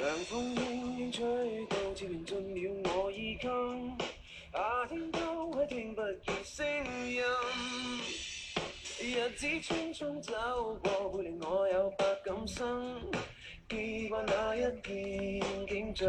[0.00, 3.98] 凉风轻轻吹到悄然进了我衣襟
[4.50, 6.66] 夏天偷去听不见声
[7.06, 7.22] 音。
[8.98, 10.32] 日子匆匆走
[10.82, 12.98] 过会令我有百感生。
[13.68, 16.08] 记挂那一片景象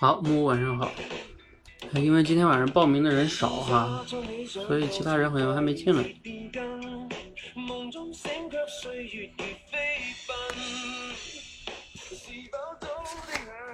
[0.00, 0.90] 好木屋晚上好。
[1.92, 4.02] 因为今天晚上报名的人少哈
[4.48, 6.02] 所以其他人好像还没进来。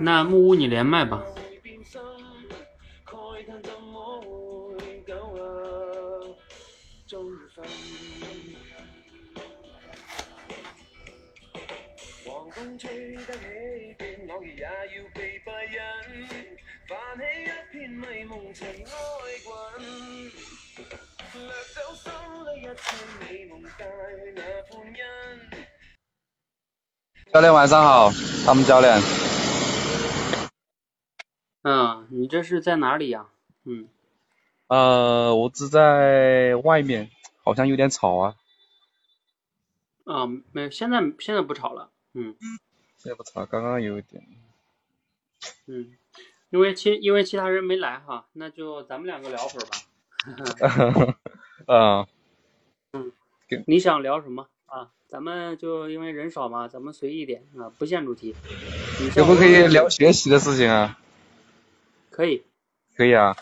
[0.01, 1.23] 那木屋你连麦吧。
[27.37, 28.11] 教练晚上好，
[28.47, 28.99] 他们教练。
[31.65, 33.27] 嗯，你这是在哪里呀？
[33.65, 33.89] 嗯，
[34.69, 37.11] 呃，我只在外面，
[37.45, 38.37] 好像有点吵啊。
[40.07, 41.91] 啊，没有，现在现在不吵了。
[42.15, 42.35] 嗯
[42.97, 44.25] 现在不吵，刚刚有一点。
[45.67, 45.95] 嗯，
[46.49, 51.19] 因为其因为其他人没来哈，那就咱们两个聊会儿吧。
[52.95, 53.13] 嗯，
[53.67, 54.91] 你想聊什么啊？
[55.09, 58.35] 咱们就因为人少嘛，咱们随意一点啊，不限主题。
[59.15, 60.99] 可不可以聊学习的事情啊？
[62.11, 62.43] 可以。
[62.97, 63.37] 可以啊，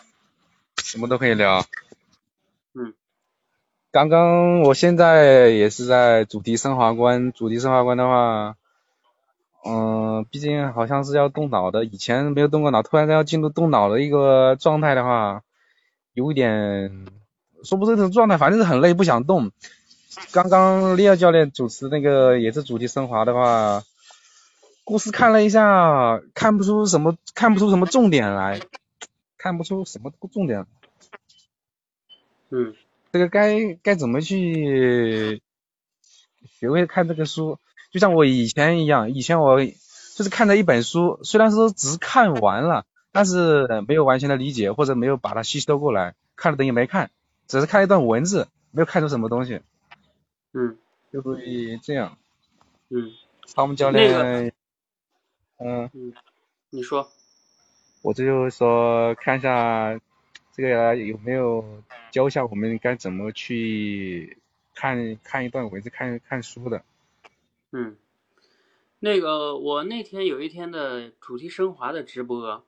[0.77, 1.65] 什么都可以聊。
[2.75, 2.93] 嗯。
[3.91, 8.55] 刚刚我现在也是在主题升华关，主题升华关的话，
[9.65, 15.41] 嗯，毕竟好像是要动脑的，以前没有动过脑，突然间要进入动脑的一个状态的话，
[16.13, 17.07] 有一点
[17.63, 19.51] 说不出这种状态，反正是很累，不想动。
[20.31, 23.83] 刚刚利奥教练主持那个也是主题升华的话，
[24.83, 28.61] 故事看了一下，看不出什么，看不出什么重点来，
[29.37, 30.65] 看不出什么重点。
[32.49, 32.73] 嗯
[33.11, 35.41] 这个该该怎么去
[36.59, 37.57] 学会看这个书？
[37.91, 47.09] 就像我以前一样，以前我就是看着一本书，虽然说只是看完了，但是没有完全的理解，或者没有把它吸收过来，看了等于没看，
[47.47, 49.61] 只是看一段文字，没有看出什么东西，
[50.55, 50.77] 嗯
[51.11, 52.17] 就会这样。
[52.89, 53.11] 嗯
[53.53, 54.53] 他们教那练，
[55.57, 56.13] 嗯，嗯，
[56.71, 57.07] 你说。
[58.01, 59.99] 我这就是说看一下
[60.51, 61.63] 这个有没有
[62.11, 64.37] 教一下我们该怎么去
[64.73, 66.83] 看看一段文字，看看书的。
[67.71, 67.97] 嗯，
[68.99, 72.63] 那个我那天有一天的主题升华的直播，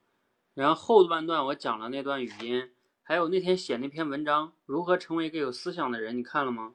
[0.53, 2.69] 然后后半段我讲了那段语音，
[3.03, 6.73] 还有那天写那篇文章《如何成为一个有思想的人》，你看了吗？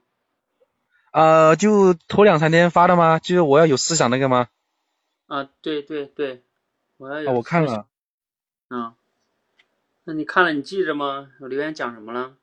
[1.12, 3.19] 呃，就头两三天发的吗？
[3.19, 4.49] 就是我要有思想那个吗？
[5.26, 6.43] 啊，对对对，
[6.97, 7.64] 我要有啊，我看。
[7.64, 7.87] 了，
[8.70, 8.94] 嗯，
[10.05, 11.31] 那你看了，你记着吗？
[11.41, 12.37] 我留言讲什么了？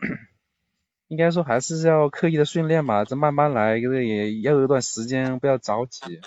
[1.06, 6.20] 应该说还是要刻意的训练吧，这慢慢来，这个也要有一段时间，不要着急。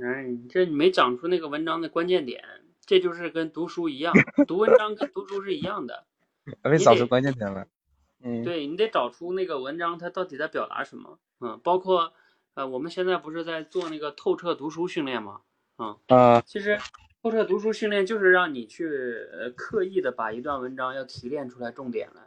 [0.00, 2.44] 哎，你这你没讲出那个文章的关键点，
[2.86, 4.14] 这就是跟读书一样，
[4.46, 6.04] 读文章跟读书是一样的。
[6.62, 7.66] 还没找出关键点来。
[8.22, 12.12] 嗯，对你得找出那个文章它到底在表达什么，嗯，包括
[12.54, 15.40] 呃我们现在不是在做那个透彻读书训练吗？
[15.78, 16.78] 嗯，啊，其实
[17.22, 22.22] 透彻读书训练就是让你去呃刻意的把一段文章要提炼出来重点来，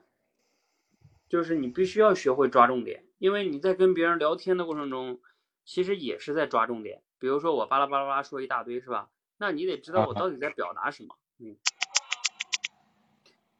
[1.29, 5.19] 就是你必须要学会抓重点，因为你在跟别人聊天的过程中，
[5.65, 7.01] 其实也是在抓重点。
[7.19, 9.09] 比如说我巴拉巴拉巴拉说一大堆是吧？
[9.37, 11.55] 那你得知道我到底在表达什么，嗯，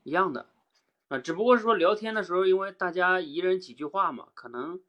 [0.04, 0.48] 一样的。
[1.10, 4.82] 啊，只不过是说聊天的时候，因为大家一人几句话嘛，可能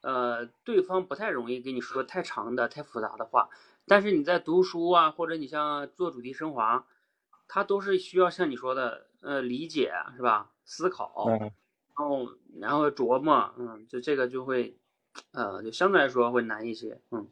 [0.00, 3.48] 呃对方不太容易给你说太长的、太复杂的话。
[3.86, 6.86] 但是你在读书啊，或者你像做主题升华，
[7.46, 10.50] 它都是需要像你说的呃理解是吧？
[10.64, 11.38] 思考，嗯，
[11.96, 12.28] 然后
[12.60, 14.78] 然后琢磨，嗯，就这个就会
[15.32, 17.28] 呃就相对来说会难一些，嗯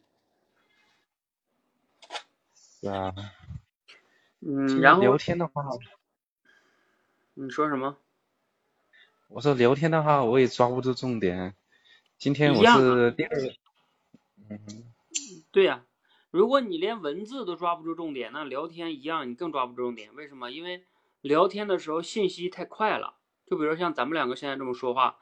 [2.80, 3.14] 是啊。
[4.40, 5.62] 嗯，然后聊天的话，
[7.34, 7.98] 你说什么？
[9.28, 11.54] 我说聊天的话，我也抓不住重点。
[12.16, 13.38] 今天我是第二，
[14.48, 14.58] 嗯，
[15.52, 15.84] 对呀、
[16.30, 20.14] 如果你连文字都抓不住重点，那聊天一样，你更抓不住重点。
[20.14, 20.50] 为什么？
[20.50, 20.84] 因为
[21.20, 23.18] 聊天的时候信息太快了。
[23.46, 25.18] 就比如像咱们两个现在这么说话，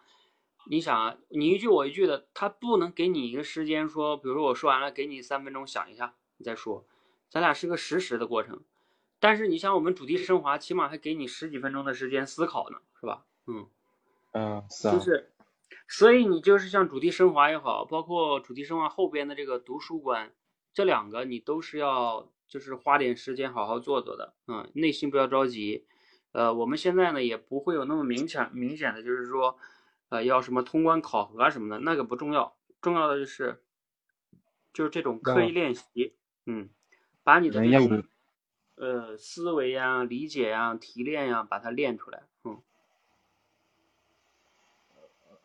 [0.71, 6.87] 你想啊，你一句我一句的，他不能给你一个时间说，比如说我说完了，给你三分钟想一下，你再说，
[7.29, 8.63] 咱俩是个实时的过程。
[9.21, 13.25] 但是你像我们主题升华，起码还给你十几分钟的时间思考呢，是吧？
[13.47, 13.69] 嗯。
[14.33, 15.33] 嗯，是啊，就是，
[15.89, 20.35] 所以你就是像主题升华也好，包括主题升华后边的这个读书观，
[20.75, 25.87] 这两个你都是要就是花点时间好好做做的，嗯，内心不要着急。
[26.33, 29.59] 呃，我们现在呢也不会有那么明显明显的，就是说，
[30.11, 33.65] 呃，要什么通关考核啊什么的，那个不重要，重要的就是
[34.75, 36.69] 就是这种刻意练习，嗯，
[37.29, 38.05] 把你的人要有这种
[38.77, 42.57] 呃思维呀、理解呀、提炼呀，把它练出来，嗯。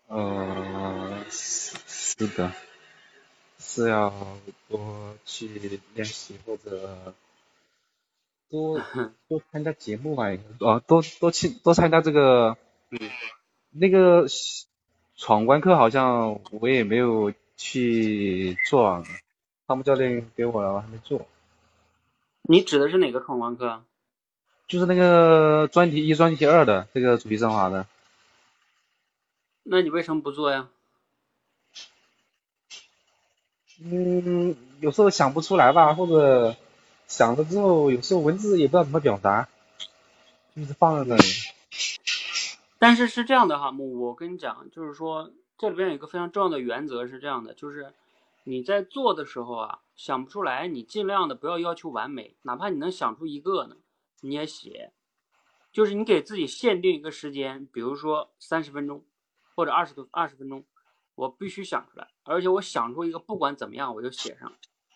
[0.07, 2.53] 呃，是是的，
[3.59, 4.13] 是要
[4.69, 7.13] 多去练习或者
[8.49, 8.79] 多
[9.27, 10.27] 多参加节目吧，
[10.61, 12.55] 哦，多多去多参加这个，
[12.91, 12.97] 嗯，
[13.71, 14.25] 那个
[15.17, 19.03] 闯关课好像我也没有去做啊，
[19.67, 21.25] 他们教练给我了，我还没做，
[22.43, 23.83] 你指的是哪个闯关课啊？
[24.65, 27.85] 就是那个专题一、专题二的这个主题升华的，
[29.63, 30.69] 那你为什么不做呀？
[33.81, 36.55] 嗯，有时候想不出来吧，或者
[37.07, 39.49] 想了之后，有时候文字也不知道怎么表达，
[40.55, 41.27] 就是放在那里。
[42.79, 47.93] 但是是这样的哈，木，我跟你讲，就是说这里边有一个非常重要的原则是这样的，就是
[48.43, 53.77] 你在做的时候啊，想不出来，你尽量的不要要求完美，哪怕你能想出一个呢，
[54.21, 54.93] 你也写，
[55.71, 59.05] 就是你给自己限定一个时间，比如说三十分钟
[59.55, 60.65] 或者二十多二十分钟，
[61.15, 64.51] 我必须想出来，而且我想出一个不管怎么样我就写上，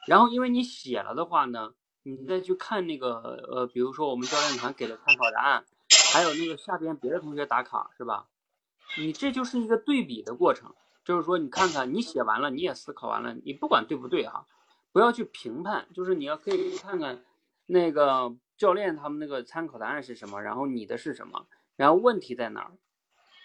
[0.07, 1.73] 然后因为你写了的话呢，
[2.03, 5.65] 你再去看那个呃，比如说我们教练团给的参考答案。
[6.13, 8.27] 还有那个下边别的同学打卡是吧？
[8.97, 10.73] 你这就是一个对比的过程，
[11.05, 14.47] 就是说你看看你写完了，你也思考完了，你不管对不对哈，
[14.97, 17.23] 不要去评判，就是你要可以看看
[17.67, 22.71] 那个教练他们那个参考答案是什么，然后你的是什么，然后问题在哪儿？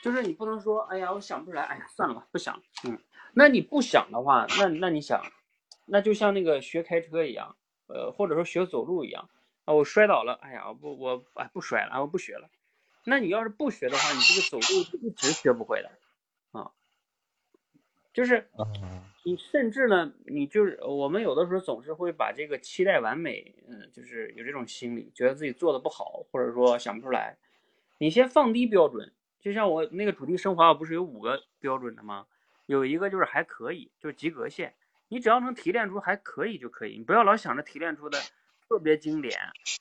[0.02, 2.62] 就是你不能说，哎呀，我想不出来，哎呀，算了吧，不想。
[2.84, 2.98] 嗯，
[3.34, 5.22] 那你不想的话，那那你想，
[5.84, 7.54] 那就像那个学开车一样，
[7.86, 9.28] 呃，或者说学走路一样。
[9.66, 12.48] 啊，我摔倒了，哎呀，不，我哎不摔了，我不学了。
[13.04, 15.90] 那你要是不学的话，你这个走路是一直学不会的
[16.58, 16.72] 啊。
[18.14, 18.48] 就是
[19.24, 27.36] 你甚至呢，你就是我们有的时候总是会把这个期待完美，嗯，就是有这种心理，觉得自己做的不好，或者说想不出来。
[27.98, 32.26] 你先放低标准，就像我那个主题升华，我不是有五个标准的吗？
[32.66, 34.74] 有一个就是还可以，就是及格线。
[35.08, 38.18] 你只要能提炼出还可以就可以，你不要老想着提炼出的。
[38.68, 39.38] 特别经典，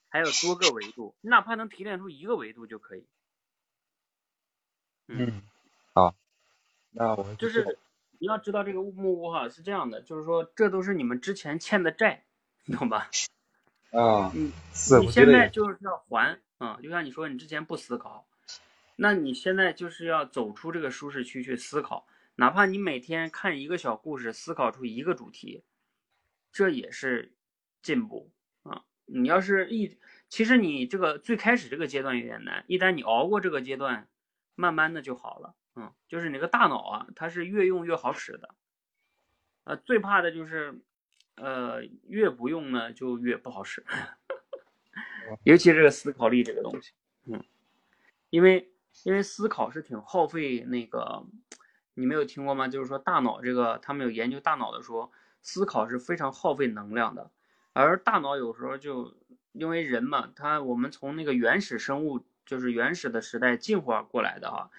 [0.09, 3.07] 还有多个维度，你哪怕能提炼出一个维度就可以。
[5.07, 5.41] 嗯，
[5.93, 6.13] 好，
[6.89, 7.77] 那我就是
[8.21, 12.23] 你要知道这个木屋哈是这样的，就是说这都是你们之前欠的债，
[12.65, 13.09] 你懂吧？
[13.91, 18.27] 啊，嗯，是，你现在就是要还啊，就像你说你之前不思考，
[18.95, 25.63] 那你现在就是要走出这个舒适区去思考，哪怕你每天看一个小故事，思考出一个主题，
[26.51, 27.33] 这也是
[27.81, 28.83] 进步啊。
[29.05, 29.97] 你要是一，
[30.29, 34.07] 其实你这个最开始这个阶段有点难，一旦你熬过这个阶段，
[34.53, 35.55] 慢慢的就好了。
[35.75, 38.49] 嗯，就是你个大脑啊，它是越用越好使的。
[39.63, 40.81] 呃，最怕的就是，
[41.35, 43.85] 呃，越不用呢就越不好使，
[45.45, 46.91] 尤其这个思考力这个东西，
[47.25, 47.43] 嗯，
[48.29, 48.71] 因为
[49.03, 51.23] 因为思考是挺耗费那个，
[51.93, 52.67] 你没有听过吗？
[52.67, 55.11] 就是说大脑这个，他们有研究大脑的说，
[55.41, 57.29] 思考是非常耗费能量的。
[57.73, 59.15] 而大脑有时候就
[59.53, 64.71] 因为人嘛，他我们从那个原始生物，就是原始的时代进化过来的哈，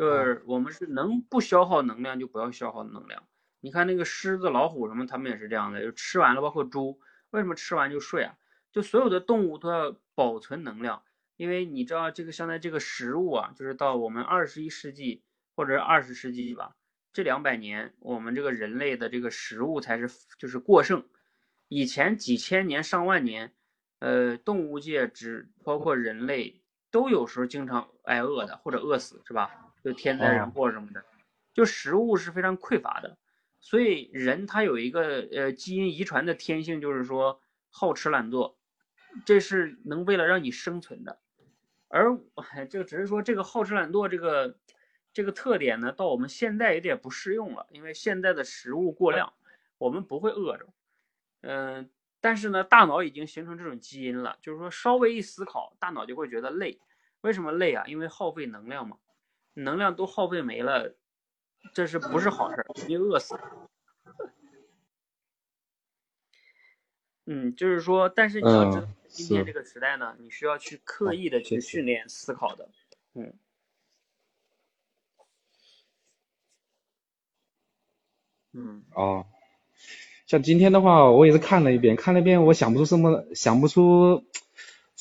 [0.00, 3.22] 就是我们是能不消耗能量就不要消耗能量。
[3.60, 8.34] 你看那个狮子、老虎什么，他们也是这样的，就吃完了，包括猪，为什么吃完就睡啊？
[8.72, 11.02] 就所有的动物都要保存能量，
[11.36, 15.22] 因为你知道这个现在这个食物啊，就是到我们二十一世纪
[15.54, 16.76] 或者二十世纪吧，
[17.12, 21.04] 这两百年我们这个人类的这个食物才是就是过剩。
[21.68, 23.52] 以前几千年、上万年，
[23.98, 29.69] 呃，动物界只包括人类，都有时候经常挨饿的，或者饿死，是吧？
[29.82, 31.04] 就天灾人祸什么的，
[31.52, 33.16] 就食物是非常匮乏的。
[33.60, 38.58] 所以人他有一个呃基因遗传的天性，就是说好吃懒做，
[39.24, 41.20] 这是能为了让你生存的。
[41.88, 42.18] 而
[42.70, 44.56] 这个只是说这个好吃懒做这个
[45.12, 49.32] 这个特点呢，到我们现在有点不适用了，因为现在的食物过量，
[49.76, 50.68] 我们不会饿着。
[51.42, 56.80] 嗯，但是呢，大脑已经形成这种基因了，就是说稍微一思考，大脑就会觉得累。
[57.22, 57.84] 为什么累啊？
[57.86, 58.96] 因为耗费能量嘛，
[59.62, 60.94] 能量都耗费没了，
[61.74, 62.64] 这是不是好事？
[62.88, 63.38] 你饿死。
[67.26, 72.68] 嗯，就是说，但是你要知道，今天这个时代呢，你需要去刻意的去训练思考的。
[73.14, 73.32] 嗯。
[78.52, 78.84] 嗯。
[78.94, 79.26] 哦。
[80.26, 84.24] 像今天的话，我也是看了一遍，看了一遍，我想不出什么，想不出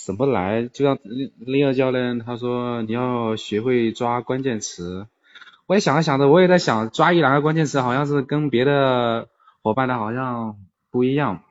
[0.10, 0.66] 什么来。
[0.66, 5.06] 就像另一个教练他说，你要学会抓关键词。
[5.68, 9.30] 我也想着想着，我也在想，抓一两个关键词，好像是跟别的
[9.62, 10.58] 伙伴的好像
[10.90, 11.44] 不一样。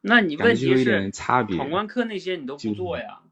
[0.00, 3.22] 那你问题是闯关课那些你都不做呀？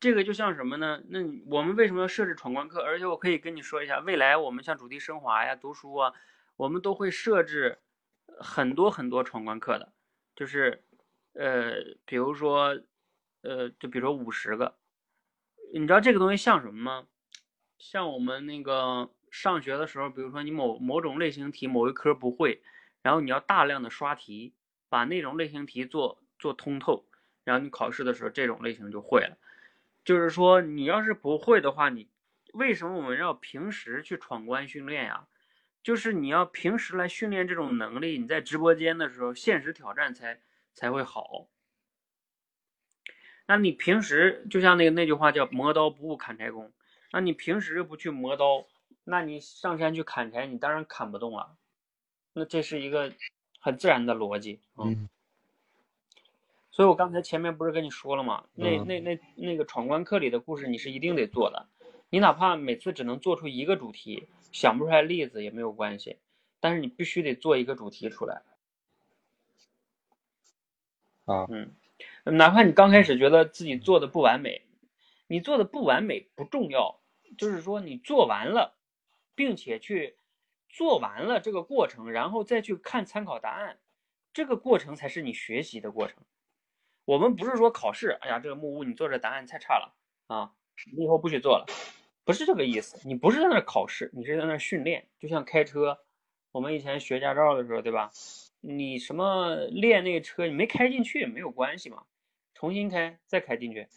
[0.00, 1.02] 这个就像什么呢？
[1.08, 2.80] 那我们为什么要设置闯关课？
[2.80, 6.12] 而且我可以跟你说一下，未来我们像主题升华呀、读书啊，
[6.56, 7.78] 我们都会设置。
[8.40, 9.92] 很多很多闯关课的，
[10.34, 10.82] 就是，
[11.34, 11.74] 呃，
[12.04, 12.80] 比如说，
[13.44, 14.74] 呃，就比如说五十个，
[15.74, 17.06] 你知道这个东西像什么吗？
[17.78, 22.62] 像我们那个上学的时候，比如说你某某种类型题某一科不会，
[23.02, 24.54] 然后你要大量的刷题，
[24.88, 27.04] 把那种类型题做做通透，
[27.44, 29.36] 然后你考试的时候这种类型就会了。
[30.04, 32.08] 就是说你要是不会的话，你
[32.54, 35.26] 为什么我们要平时去闯关训练呀？
[35.82, 40.40] 就是你要平时来训练这种能力，你在直播间的时候，现实挑战才
[40.72, 41.48] 才会好。
[43.46, 46.72] 那你平时就像那个那句话叫“磨刀不误砍柴工”，
[47.12, 48.64] 那你平时又不去磨刀，
[49.04, 51.56] 那你上山去砍柴，你当然砍不动了。
[52.32, 53.12] 那这是一个
[53.60, 55.08] 很自然的逻辑，嗯
[56.70, 58.44] 所以我刚才前面不是跟你说了吗？
[58.54, 61.68] 那嗯那那那个闯关课里的故事，你是一定得做的。
[62.10, 66.18] 你哪怕每次只能做出一个主题，想不出来例子也没有关系，
[66.58, 68.42] 但是你必须得做一个主题出来。
[71.26, 71.72] 啊，嗯，
[72.24, 74.66] 哪怕你刚开始觉得自己做的不完美，
[75.26, 77.00] 你做的不完美不重要，
[77.36, 78.78] 就是说你做完了，
[79.34, 80.16] 并且去
[80.68, 83.78] 做完了这个过程，然后再去看参考答案，
[84.32, 86.16] 这个过程才是你学习的过程。
[87.04, 89.94] 我们不是说考试，哎呀，这个木屋你做这答案太差了
[90.26, 90.52] 啊，
[90.96, 91.66] 你以后不许做了，
[92.24, 93.06] 不是这个意思。
[93.06, 95.98] 你不是在那考试，你是在那训练，就像开车，
[96.52, 98.10] 我们以前学驾照的时候，对吧？
[98.62, 102.04] 你什么练那个车，你没开进去没有关系嘛，
[102.54, 103.88] 重新开再开进去。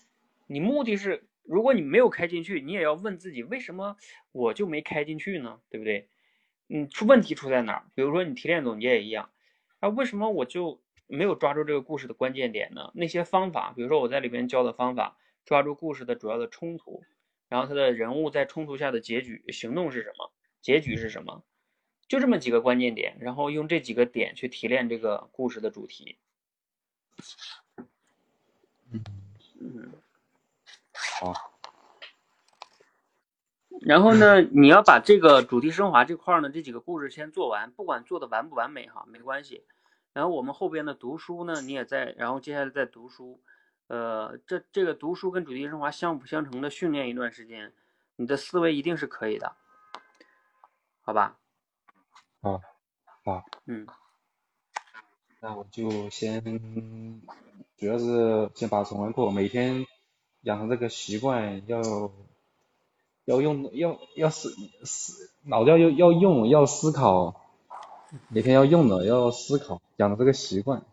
[0.48, 3.96] 你目的是，如果你没有开进去，你也要问自己，为什么
[4.32, 5.62] 我就没开进去呢？
[5.70, 6.10] 对不对？
[6.70, 7.86] 嗯，出问题出在哪儿？
[7.96, 9.30] 比如说你提炼总结也一样，
[9.80, 12.92] 啊，为什么我就没有抓住这个故事的关键点呢？
[12.94, 17.04] 那些方法，比如说我在里边教的方法，抓住故事的主要的冲突，
[17.48, 21.46] 然后他的人物在冲突下的结局行动是什么，结局是什么，
[22.10, 26.18] 就这么几个关键点，然后用这几个点去提炼这个故事的主题。
[28.92, 29.04] 嗯，
[29.60, 29.92] 嗯，
[31.20, 31.52] 好，
[33.82, 39.66] 然后呢，你要把这个主题升华这块儿呢，这几个故事先做完，不管做的完不完美哈，没关系。
[40.14, 43.42] 然后我们后边的读书呢，你也在，然后接下来再读书，
[43.88, 47.74] 呃，这这个读书跟主题升华相辅相成的训练一段时间，
[48.16, 49.56] 你的思维一定是可以的，
[51.02, 51.38] 好吧？
[52.42, 52.62] 好，
[53.26, 53.86] 好，嗯，
[55.40, 56.42] 那我就先，
[57.78, 59.86] 主要是先把重完课，每天
[60.42, 61.80] 养成这个习惯，要
[63.26, 64.50] 要用要要思
[64.84, 67.40] 思脑要要要用要思考，
[68.30, 70.84] 每天要用的要思考，养成这个习惯。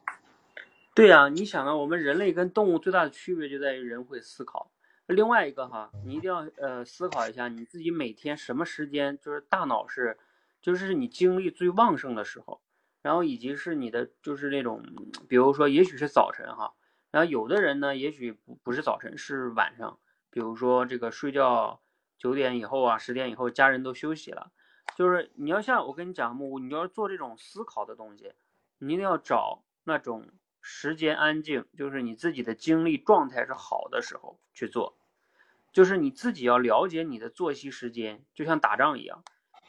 [0.94, 4.70] 对呀、你想啊，我们人类跟动物最大的区别就在于人会思考。
[5.07, 10.18] 另外一个哈，你一定要呃思考一下，你自己每天什么时间就是大脑是，
[10.61, 12.61] 就是你精力最旺盛的时候，
[13.05, 14.83] 然后以及是你的就是那种，
[15.29, 16.73] 比如说也许是早晨哈，
[17.11, 19.99] 然后有的人呢，也许不不是早晨，是晚上，
[20.31, 21.83] 比如说这个睡觉
[22.17, 24.53] 九点以后啊，十点以后，家人都休息了，
[24.97, 28.33] 就是你要像我跟你讲木，你要做这种思考的东西，
[28.79, 30.31] 你一定要找那种
[30.62, 34.97] 时间安静，就是你自己的精力状态是好的时候去做，
[35.75, 39.23] 就是你自己要了解你的作息时间，就像打仗一样，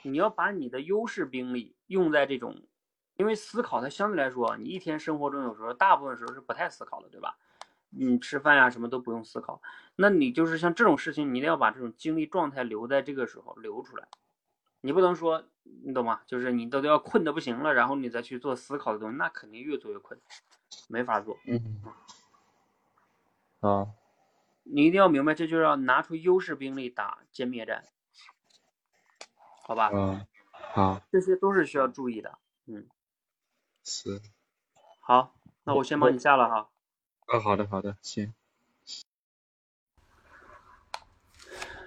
[0.04, 2.63] 你要把你的优势兵力用在这种，
[3.17, 7.38] 因为思考它相对来说，你一天生活中有时候大部分时候是不太思考的，对吧？
[7.97, 9.62] 你吃饭呀、什么都不用思考，
[9.95, 14.06] 那你就是像这种事情，你一定要把这种精力状态留在这个时候留出来，
[14.82, 16.19] 你不能说，你懂吗？
[16.28, 20.19] 就是你都都要困的不行了，然后你再去做思考的东西，那肯定越做越困，
[20.89, 21.38] 没法做。
[21.45, 21.82] 嗯，
[23.62, 23.88] 啊，
[24.63, 27.82] 你一定要明白，这就是要拿出优势兵力打歼灭战，
[29.63, 29.89] 好吧？
[29.93, 30.28] 嗯，
[30.73, 32.38] 好，这些都是需要注意的。
[32.65, 32.86] 嗯，
[33.86, 34.19] 是，
[35.00, 36.69] 好，那我先帮你下了哈。
[37.28, 38.34] 哦，好的，好的，行。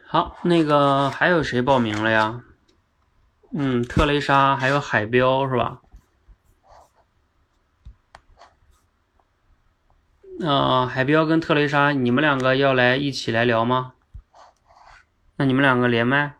[0.07, 2.45] 好，那个还有谁报名了呀？
[3.51, 5.83] 嗯，特蕾莎还有海标是吧？
[10.41, 13.95] 呃，海标跟特蕾莎，你们两个要来一起来聊吗？
[15.35, 16.37] 那你们两个连麦。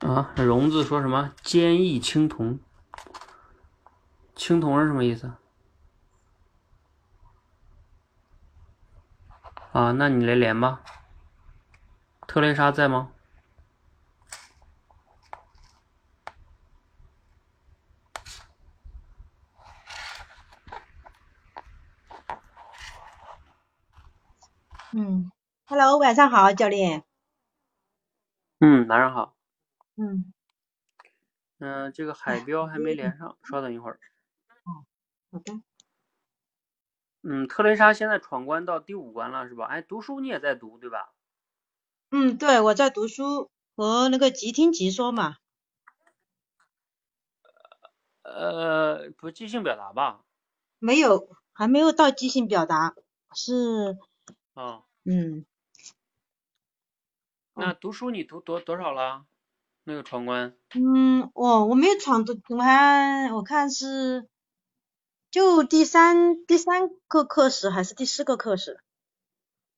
[0.00, 1.32] 啊，荣子说什么？
[1.42, 2.60] 坚毅青铜。
[4.34, 5.32] 青铜是什么意思？
[9.72, 10.82] 啊，那你来连吧。
[12.26, 13.10] 特蕾莎在吗？
[24.92, 25.32] 嗯
[25.64, 27.02] ，Hello，晚上好，教练。
[28.60, 29.34] 嗯，晚上好。
[29.96, 30.32] 嗯，
[31.58, 33.98] 嗯、这个海标还没连上，稍等一会儿。
[35.34, 35.60] 好的。
[37.22, 39.64] 嗯，特蕾莎现在闯关到第五关了，是吧？
[39.66, 41.12] 哎，读书你也在读，对吧？
[42.10, 45.38] 嗯，对，我在读书和那个即听即说嘛。
[48.22, 50.20] 呃，不，即兴表达吧？
[50.78, 52.94] 没有，还没有到即兴表达，
[53.34, 53.98] 是，
[54.54, 55.44] 啊、嗯，
[57.54, 59.26] 那读书你读多多少了？
[59.82, 60.56] 那个闯关？
[60.74, 64.28] 嗯，我我没有闯的，我还我看是
[65.34, 68.78] 就第三第三个课时还是第四个课时，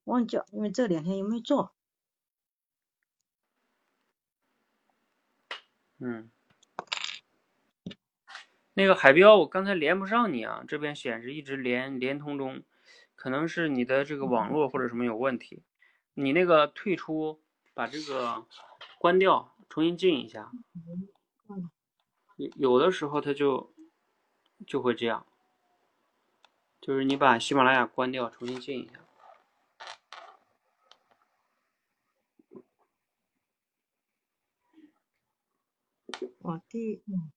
[0.03, 1.73] 忘记了，因为这两天有没有做。
[5.97, 6.29] 嗯，
[8.75, 12.61] 那个海标，我刚才连不上你啊，这边显示一直连连通中，
[13.15, 15.63] 可能是你的这个网络或者什么有问题。
[16.13, 17.41] 你那个退出，
[17.73, 18.45] 把这个
[18.99, 20.51] 关掉，重新进一下。
[22.35, 23.73] 有有的时候它就
[24.67, 25.25] 就会这样，
[26.79, 28.93] 就是你把喜马拉雅关掉，重新进一下。
[36.41, 37.31] 嗯，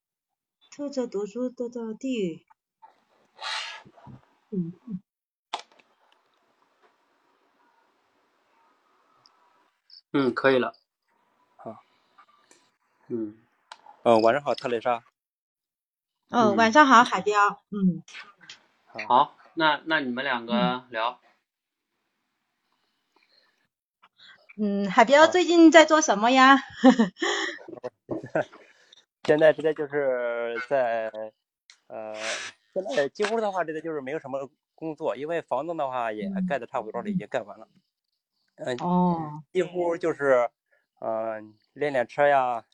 [0.70, 2.46] 特色读书得到地狱。
[4.50, 4.72] 嗯，
[10.12, 10.74] 嗯，可以了。
[11.56, 11.82] 好。
[13.08, 13.36] 嗯，
[14.04, 15.02] 嗯，晚上好，特蕾莎。
[16.28, 17.62] 哦，嗯晚上好，海雕。
[17.70, 18.02] 嗯，
[18.92, 21.20] 好，那那你们两个聊。
[24.60, 26.56] 嗯，海彪最近在做什么呀？
[29.24, 31.08] 现在这个就是在，
[31.86, 32.12] 呃，
[32.74, 37.68] 现在几乎的话，这个就是没有什么工作，因为房子的话也盖的差不多了，已经盖完了。
[38.56, 40.50] 嗯、哦，几乎就是，
[41.00, 42.64] 嗯、练练车呀，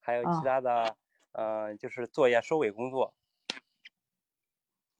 [0.00, 0.96] 还有哦其他的，
[1.32, 3.14] 呃，就是做一下收尾工作。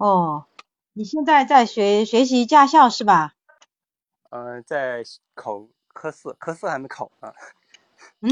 [0.00, 0.46] 哦，
[0.94, 3.34] 你现在在学学习驾校是吧？
[4.30, 5.02] 嗯、在
[5.34, 7.34] 考科四，科四还没考呢。
[8.20, 8.30] 嗯，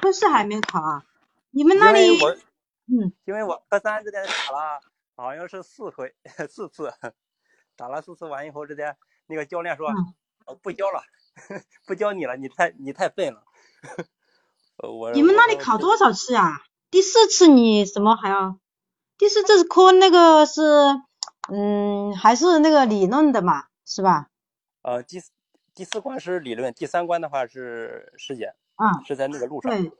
[0.00, 1.04] 科四还没考啊？
[1.50, 2.18] 你们那里
[2.86, 4.80] 嗯，因为我科三之前打了
[5.16, 6.14] 好像是四回
[6.48, 6.90] 四次，
[7.76, 10.14] 打了四次完以后，之前那个教练说，嗯
[10.46, 11.02] 呃不教了，
[11.86, 13.44] 不教你了，你太你太笨了。
[15.12, 16.62] 你们那里考多少次啊？
[16.90, 18.58] 第四次你什么还要？
[19.18, 20.62] 第四这是科那个是，
[21.52, 24.28] 嗯，还是那个理论的嘛，是吧？
[24.82, 25.30] 呃第四
[25.74, 29.70] 第四关是理论，第三关的话是实践，啊，是在那个路上。
[29.72, 29.92] 对，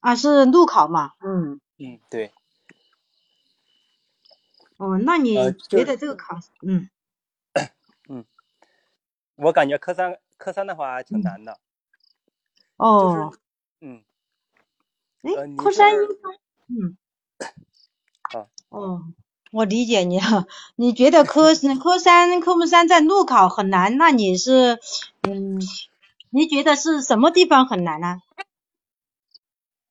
[0.00, 2.32] 啊是路考嘛，嗯，嗯，对。
[4.78, 5.34] 哦，那你
[5.68, 6.88] 觉得这个考试，嗯，
[9.36, 11.58] 我感觉科三科三的话还挺嗯难的，
[12.76, 13.32] 哦，
[13.80, 14.02] 嗯，
[15.22, 16.30] 哎呃，科三应该，
[16.68, 16.96] 嗯，
[17.38, 17.46] 啊，
[18.72, 19.02] 哦，
[19.52, 20.46] 我理解你了。
[20.76, 24.78] 你觉得科 科三科目三在路考很难，那你是，
[25.28, 25.60] 嗯，
[26.30, 28.22] 你觉得是什么地方很难呢？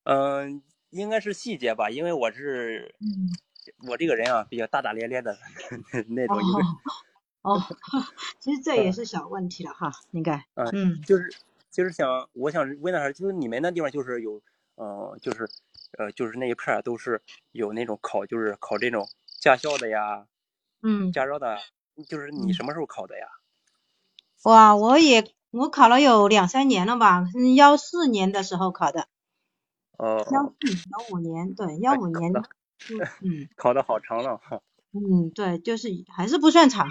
[0.04, 3.30] 嗯、应该是细节吧，因为我是嗯，
[3.88, 5.38] 我这个人啊比较大大咧咧的
[6.10, 6.62] 那哦种一个，
[7.44, 7.62] 哦，
[8.42, 11.30] 其实这也是小问题了哈，应该，嗯嗯，就是
[11.70, 14.42] 就是想我想问的是，就是你们那地方就是有
[14.76, 15.48] 呃就是
[15.98, 19.08] 呃就是那一片儿都是有那种考就是考这种
[19.40, 20.26] 驾校的呀，
[20.82, 21.58] 嗯，驾照的，
[22.08, 23.26] 就是你嗯什么时候考的呀？
[24.44, 29.08] 哇，我也我考了有两三年了吧，是幺四年的时候考的，
[29.98, 32.34] 哦、幺四幺五年，对，幺五年，
[33.22, 33.50] 嗯。
[33.56, 34.62] 考的好长了哈。
[34.94, 36.90] 嗯，对，就是还是不算长，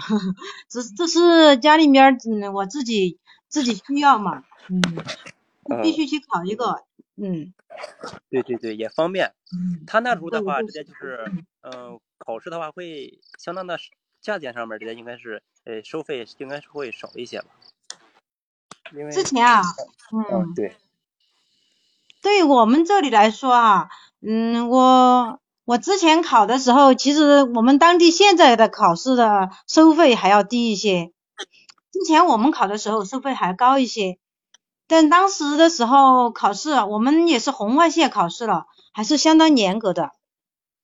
[0.69, 4.81] 这这是家里面儿，嗯，我自己自己需要嘛，嗯，
[5.83, 6.83] 必嗯须去考一个，
[7.15, 7.53] 嗯
[8.29, 9.33] 对对对，也方便。
[9.53, 13.77] 嗯，他那时候的话，直接就是，嗯、考试的话会相当的
[14.21, 17.47] 价钱上面直接应该是，呃，收费应该是会少一些吧。
[18.93, 19.61] 因为，之前啊，
[20.11, 20.75] 嗯，嗯，对，
[22.21, 23.89] 对我们这里来说啊，
[24.21, 31.11] 嗯，我我之前考的时候，其实我们当地现在的考试的收费还要低一些，
[31.91, 34.17] 之前我们考的时候收费还高一些，
[34.91, 40.11] 但当时的时候考试，我们也是红外线考试了，还是相当严格的。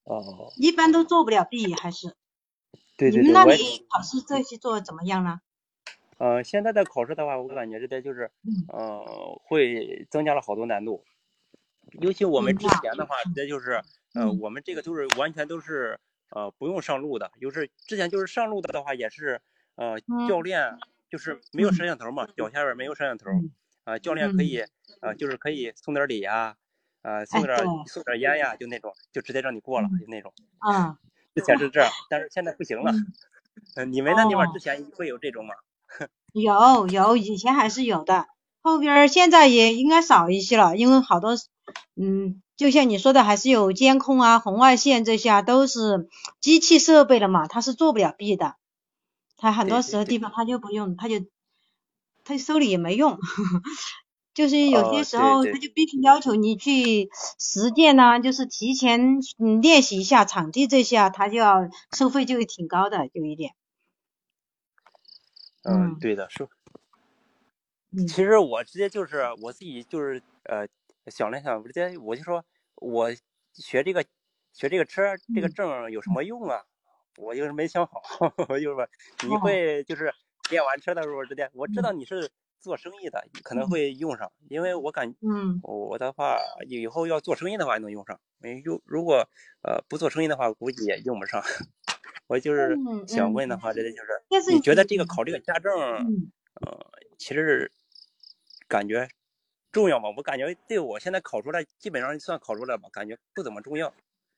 [0.05, 2.15] 哦，一般都做不了 B，，还是
[2.97, 5.41] 对对对，你们那，里考试这些做的怎么样呢？
[6.19, 9.03] 呃，现在的考试的话，我感觉这边就是，嗯呃，
[9.43, 11.03] 会增加了好多难度。
[11.99, 17.29] 尤其我们之前的话，直接就是，呃，嗯我们这个就是完全都是，呃，不用上路的。
[17.41, 19.41] 就是之前就是上路的的话，也是，
[19.75, 20.77] 呃，教嗯练
[21.09, 23.51] 就是没有嗯摄像头嘛，脚下边没有摄像头，嗯
[23.87, 24.61] 啊，教练可以，
[24.99, 26.55] 呃，就是可以送点礼呀，
[27.03, 30.33] 呃，送哎点送点烟呀，就那种，就直接让你过了，嗯就那种。
[30.59, 30.97] 嗯
[31.33, 32.91] 之前是这样，但是现在不行了。
[32.91, 33.05] 嗯，
[33.75, 34.01] 嗯，你。
[34.01, 34.51] 们那地方哦。
[34.53, 35.53] 之前会有这种吗？
[36.33, 38.27] 有有，以前还是有的，
[38.61, 41.35] 后边现在也应该少一些了，因为好多，
[41.95, 46.09] 嗯，就像你说的，还是有监控啊、红外线这些啊，都是
[46.41, 48.55] 机器设备了嘛，它是做不了弊的，
[49.37, 50.19] 它很多时候地。
[50.19, 51.21] 方它就不用，它就
[52.27, 53.17] 它收礼也没用，
[54.35, 57.09] 就是有些哦时候他就必须要求你去
[57.39, 63.53] 实践呐、就是提前嗯练习一下场地这些啊，他就要收费就挺高的，有一点。
[65.65, 66.47] 嗯嗯，对的，是。
[67.93, 68.07] 嗯。
[68.07, 70.65] 其实我直接就是我自己就是呃
[71.11, 72.43] 想了想，直接我就说
[72.75, 73.09] 我
[73.53, 74.03] 学这个
[74.53, 75.01] 学这个车
[75.33, 75.55] 这个嗯。
[75.55, 76.63] 证有什么用啊？
[77.17, 78.01] 我就是没想好，
[78.49, 78.87] 我就是说
[79.19, 79.37] 你哦。
[79.37, 80.13] 会就是
[80.49, 82.29] 练完车的时候直接我知嗯道你是
[82.59, 89.27] 做生意的，可能嗯会用上，因为我感嗯我的话以后要做生意的话能用上，没用如果
[89.63, 91.43] 呃不做生意的话估计也用不上。
[92.27, 95.71] 我就是嗯想问的嗯，话，这就是你觉得这个考这个驾证？
[95.73, 96.85] 嗯呃，
[97.17, 97.71] 其实
[98.67, 99.07] 感觉
[99.71, 100.09] 重要吗？
[100.17, 103.93] 我感觉对我现在考出来，基本上算考出来吧，感觉不怎么重要。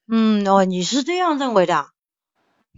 [0.07, 1.87] 嗯哦，你是这样认为的？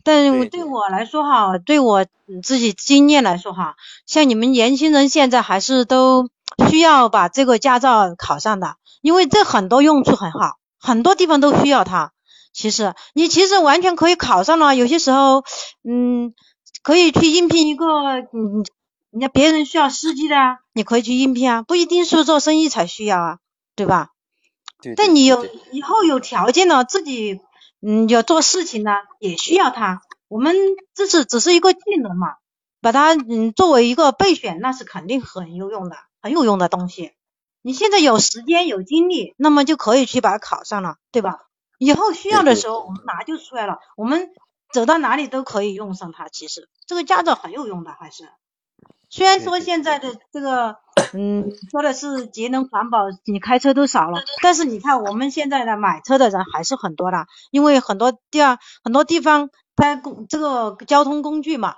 [0.03, 3.75] 但对我来说哈，对我嗯自己经验来说哈，
[4.05, 6.29] 像你们年轻人现在还是都
[6.69, 12.13] 需要把这个驾照考上的，因为这很多用处很好，很多地方都需要它。
[12.53, 15.43] 其实你其实完全可以考上了，有些时候，
[15.87, 16.33] 嗯，
[16.83, 18.65] 可以去应聘一个，嗯，
[19.11, 23.37] 人家别人需要司机的啊，你可以去应聘啊，不一定是做生意才需要啊，
[23.75, 24.09] 对吧？
[24.81, 27.39] 对但你有以后有条件了，自己
[27.81, 30.01] 嗯有做事情呢，也需要它。
[30.27, 30.55] 我们
[30.93, 32.35] 这是只是一个技能嘛，
[32.81, 37.11] 把它嗯作为一个备选，那是肯定很有用的，很有用的东西。
[37.61, 41.39] 你现在有时间有精力，那么就可以去把它考上了，对吧？
[41.77, 44.29] 以后需要的时候我们拿就出来了，我们
[44.71, 46.29] 走到哪里都可以用上它。
[46.29, 48.29] 其实这个驾照很有用的，还是。
[49.11, 50.77] 虽然说现在的这个，
[51.13, 61.75] 嗯，说的是节能环保，你开车都少了，但是你看我们现在的买车的人还是很多的，因为很多地儿很多地方它公这个交通工具嘛，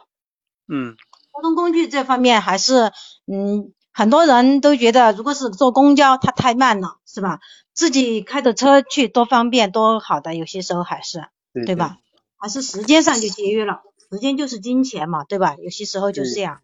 [0.72, 0.96] 嗯，
[1.34, 2.92] 交通工具这方面还是，
[3.26, 7.40] 嗯，很多人都觉得如果是坐公交它太慢了，是吧？
[7.74, 11.98] 自己开着车去多方便多好的，有些时候还是，对对吧？？
[12.38, 15.56] 还是时间上就节约了，时间就是金钱嘛，对吧？
[15.60, 16.62] 有些时候就是这样，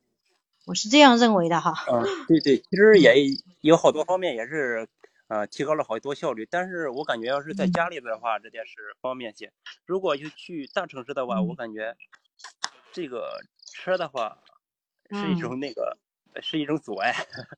[0.70, 1.74] 我是这样认为的哈。
[1.92, 3.26] 嗯，对对，其实也
[3.62, 4.88] 有好多方面也是
[5.28, 9.52] 呃提高了好多效率，但是我感觉要是在嗯家里边的话，这件事方便些。
[9.88, 11.98] 如果就去大城市的话，我嗯感觉
[12.94, 14.38] 这个车的话
[15.10, 15.98] 是一嗯种那个
[16.40, 17.16] 是一种阻碍，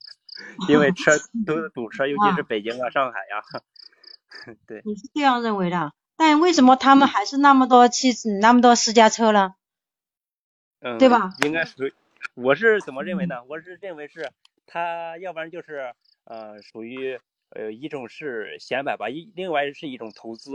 [0.70, 1.12] 因为 车
[1.44, 3.42] 都堵车，尤其是啊北京啊、上海呀、
[4.66, 4.80] 对。
[4.86, 9.54] 你是这样认为的，但为什么他们还是那么多汽那么多私家车呢？
[10.80, 11.34] 嗯，对吧？
[11.44, 11.92] 应该属于，
[12.34, 13.44] 我是怎么认为嗯呢？
[13.48, 14.30] 我是认为是
[14.66, 15.92] 他，要不然就是
[16.24, 17.18] 呃，属于
[17.50, 20.52] 呃一种是显摆吧，一另外是一种投资。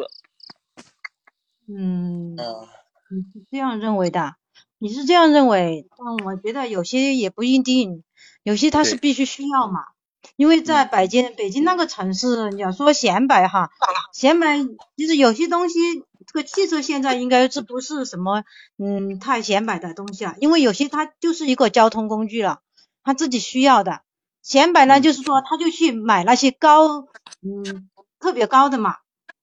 [1.68, 2.68] 嗯，嗯，
[3.10, 4.36] 你是这样认为的，
[4.80, 8.04] 你是这样认为，但我觉得有些也不一定，
[8.42, 9.82] 有些他是必须需要嘛。
[10.38, 13.70] 因为在嗯北京，北京那个城市，你要说显摆哈，
[14.14, 14.60] 显摆
[14.96, 15.80] 其实有些东西，
[16.26, 18.44] 这个汽车现在应该是不是什么
[18.78, 20.36] 嗯太显摆的东西啊？
[20.40, 22.60] 因为有些它就是一个交通工具了，
[23.04, 24.02] 他自己需要的。
[24.44, 27.08] 显摆呢，嗯就是说他就去买那些高
[27.42, 28.96] 嗯特别高的嘛。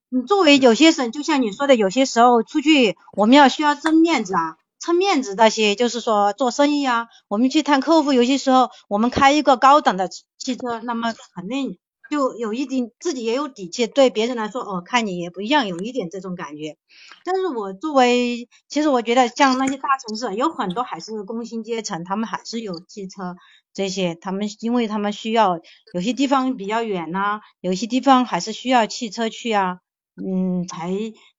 [0.08, 11.78] 你作为有些省，就像你说的，有些时候出去我们要需要争面子啊，撑面子那些，就是说做生意啊，我们去谈客户，有些时候我们开一个高档的汽车，那么肯定
[12.10, 16.76] 就有一定自己也有底气，对别人来说，哦，看你也不一样，有一点这种感觉。
[17.24, 23.36] 但是我作为，其实我觉得像那些大城市，有很多还是工薪阶层，他们还是有汽车
[23.72, 25.60] 这些，他们因为他们需要
[25.94, 29.78] 有些地方比较远呐、有些地方还是需要汽车去啊。
[30.16, 30.92] 嗯，才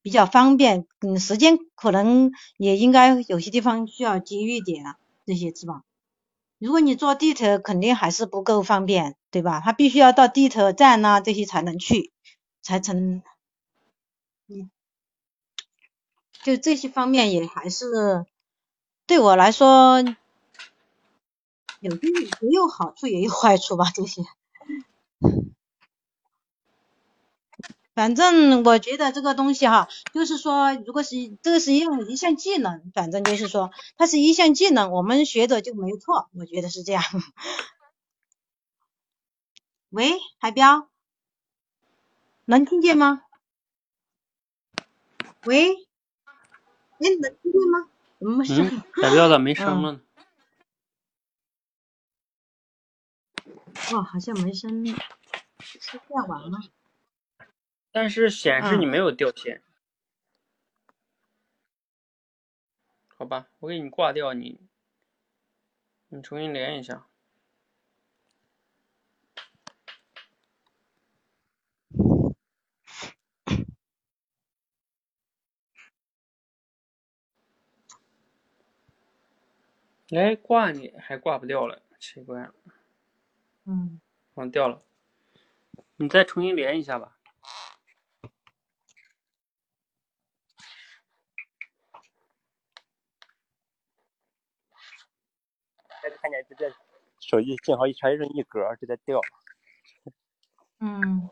[0.06, 0.86] 比较方便。
[1.02, 5.82] 嗯，时间可能也应该有些地方需要节约点啊，这些是吧？
[6.60, 9.62] 如果你坐地铁，肯定还是不够方便，对吧？
[9.66, 12.12] 他必须要到地铁站呐、这些才能去，
[12.62, 13.24] 才成。
[14.48, 14.70] 嗯，
[16.44, 18.26] 就这些方面也还是
[19.08, 20.02] 对我来说，
[21.80, 22.08] 有些
[22.42, 24.22] 也有好处，也有坏处吧，这些。
[27.96, 37.02] 反正我觉得这个东西哈，就是说，如果是这个是一样一项技能，反正就是说，它是一项技能，我们学着就没错，我觉得是这样。
[39.92, 40.90] 喂，海彪，
[42.44, 43.22] 能听见吗？
[45.46, 45.74] 喂，
[47.00, 47.88] 哎，能听见吗？
[48.20, 48.68] 怎么没声？
[48.68, 50.02] 嗯，海彪咋没声了呢？
[53.94, 54.86] 哦，好像没声，
[55.60, 56.60] 是掉完了。
[57.96, 59.62] 但是显示你没有掉线，
[63.08, 64.60] 好吧，我给你挂掉你，
[66.10, 67.08] 你重新连一下。
[80.10, 82.54] 哎，挂你还挂不掉了，奇怪了，
[83.64, 84.02] 嗯，
[84.34, 84.84] 网掉了，
[85.96, 87.15] 你再重新连一下吧。
[96.12, 96.72] 看见直接
[97.20, 99.22] 手机信号一传成一格，就在掉。
[100.80, 101.30] 嗯。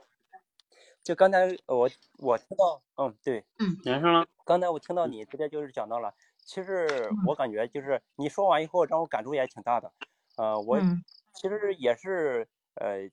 [1.03, 3.77] 就刚才我我听到，嗯，对，嗯。
[3.83, 4.25] 连上了。
[4.45, 7.17] 刚才我听到你直接就是讲到了，其实嗯。
[7.25, 9.91] 我感觉就是你说完以后让我感触也挺大的，
[10.37, 11.03] 呃，我嗯。
[11.33, 13.09] 其实也是呃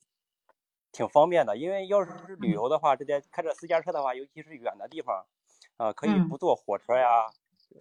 [0.92, 2.36] 挺方便的，因为要是嗯。
[2.36, 5.26] 旅游的话，直接开着私家车的话，尤其是远的地方，
[5.76, 6.28] 啊、可以嗯。
[6.28, 7.26] 不坐火车呀，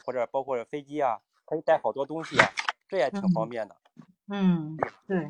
[0.06, 2.50] 或者包括飞机啊，可以带好多东西啊，
[2.90, 3.76] 这也挺方便的。
[4.28, 5.30] 嗯，对。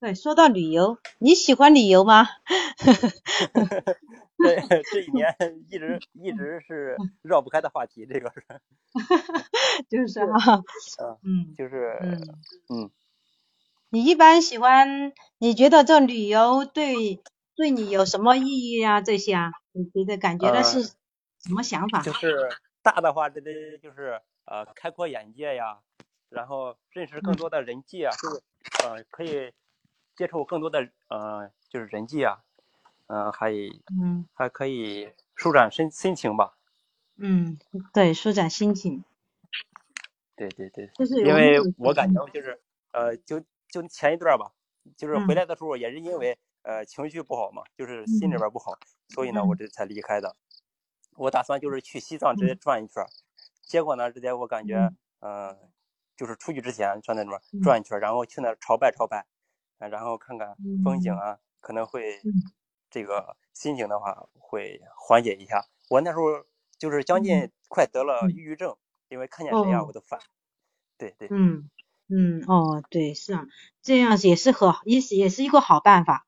[0.00, 2.28] 对，说到旅游，你喜欢旅游吗？
[4.38, 4.62] 对
[4.92, 5.34] 这一年
[5.70, 8.42] 一直一直是绕不开的话题，这个是，
[9.90, 10.62] 就是哈，
[11.02, 12.20] 嗯，嗯就是嗯。
[12.68, 12.90] 嗯。
[13.90, 15.12] 你一般喜欢？
[15.38, 17.20] 你觉得这旅游对
[17.56, 19.00] 对你有什么意义啊？
[19.00, 20.94] 这些啊，你觉得感觉的呃是什
[21.50, 22.02] 么想法？
[22.02, 22.48] 就是
[22.82, 25.80] 大的话，这得就是呃开阔眼界呀，
[26.30, 28.42] 然后认识更多的人际啊，就是。
[28.84, 29.52] 呃可以
[30.14, 32.44] 接触更多的呃就是人际啊，
[33.08, 33.50] 呃还
[33.90, 34.28] 嗯。
[34.34, 36.56] 还可以舒展心心情吧。
[37.16, 37.58] 嗯，
[37.92, 39.02] 对，舒展心情，
[40.36, 41.26] 对对对，就是。
[41.26, 42.60] 因为我感觉就是
[42.92, 44.52] 呃就就前一段吧，
[44.96, 45.36] 就是回嗯。
[45.36, 48.38] 来的时候也是因为呃情绪不好嘛，就是心里嗯。
[48.38, 49.48] 边不好，所以呢嗯。
[49.48, 50.36] 我这才离开的。
[51.16, 52.58] 我打算就是去西藏直接嗯。
[52.60, 53.08] 转一圈儿，
[53.68, 55.56] 结果呢，直接我感觉嗯，呃，
[56.16, 57.60] 就是出去之前上那边儿嗯。
[57.60, 59.26] 转一圈儿，然后去那朝拜朝拜，
[59.78, 61.22] 呃然后看看风景嗯。
[61.22, 62.52] 啊，可能会嗯。
[62.90, 65.66] 这个心情的话会缓解一下。
[65.90, 66.24] 我那时候
[66.78, 68.34] 就是将近嗯快得了嗯。
[68.34, 68.76] 抑郁症，
[69.08, 69.84] 因为看见谁呀哦。
[69.84, 70.18] 我都烦。
[70.98, 71.68] 对对，嗯
[72.08, 73.44] 嗯，哦，对，是啊，
[73.82, 76.26] 这样也是和也是也是一个好办法。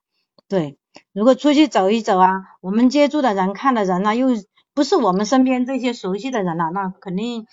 [0.49, 0.79] 对，
[1.13, 4.29] 如果出去走一走啊，我们接触的人、看的人呢、又
[4.77, 7.47] 不是我们身边这些熟悉的人了、那肯定，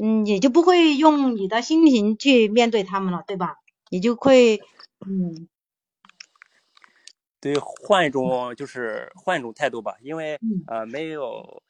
[0.00, 3.56] 嗯，也就不会用你的心情去面对他们了，对吧？
[3.90, 4.60] 你就会，
[5.06, 5.48] 嗯
[7.42, 10.66] 对，换一种就是换一种态度吧，因为嗯。
[10.66, 11.60] 呃没有，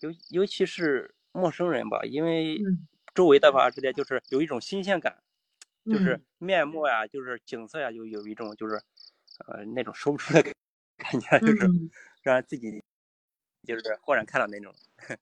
[0.00, 5.16] 尤尤其是陌生人吧，因为嗯周围的话直接就是有一种新鲜感，
[5.88, 6.24] 就是嗯。
[6.38, 8.74] 面目呀，就是景色呀，就有一种就是
[9.46, 10.42] 呃那种说不出的
[10.98, 11.90] 感觉，就是嗯，
[12.22, 12.82] 让自己
[13.64, 14.72] 就是豁然开朗那种。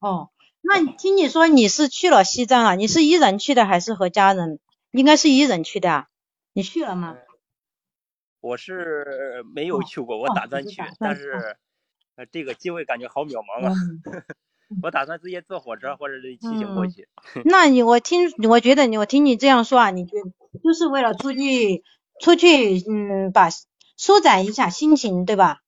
[0.00, 2.74] 哦，那听你说你是去了西藏啊？
[2.74, 4.58] 你是一人去的还是和家人？
[4.90, 6.08] 应该是一人去的啊，
[6.52, 7.16] 你去了吗？
[8.40, 11.56] 我是没有哦去过，我哦打算去但是
[12.16, 14.22] 呃这个机会感觉好渺茫啊，嗯。
[14.82, 17.06] 我打算直接坐火车或者是骑行过嗯去。
[17.44, 20.12] 那你我听，我觉得你我听你这样说啊，你就
[20.64, 21.84] 就是为了出去
[22.20, 23.50] 出去，嗯，把
[23.98, 25.60] 舒展一下心情，对吧？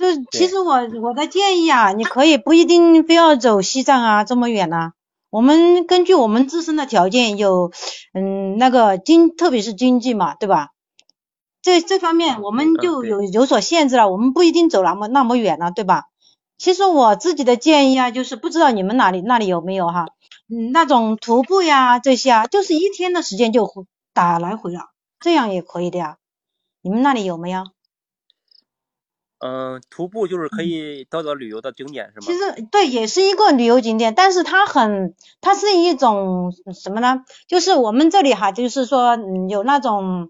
[0.00, 4.92] 就是其实我我的建议啊，你可以不一定非要走西藏啊这么远呐、
[5.28, 7.70] 我们根据我们自身的条件有，
[8.14, 10.68] 嗯，那个经特别是经济嘛，对吧？
[11.60, 16.04] 这这方面我们就有有所限制了，我们不一定走那么那么远了，对吧？
[16.56, 20.06] 其实我自己的建议啊，就是不知道你们哪里那里有没有哈，
[20.48, 23.70] 嗯，那种徒步呀这些啊，就是一天的时间就
[24.14, 24.86] 打来回了，
[25.20, 26.16] 这样也可以的呀。
[26.80, 27.64] 你们那里有没有？
[29.40, 32.26] 嗯，徒步就是可以到达旅游的景点是吗？
[32.26, 37.24] 其实对，也是一个旅游景点，但是它很，它是一种什么呢？
[37.48, 40.28] 就是我们这里哈，就是说，嗯，有那种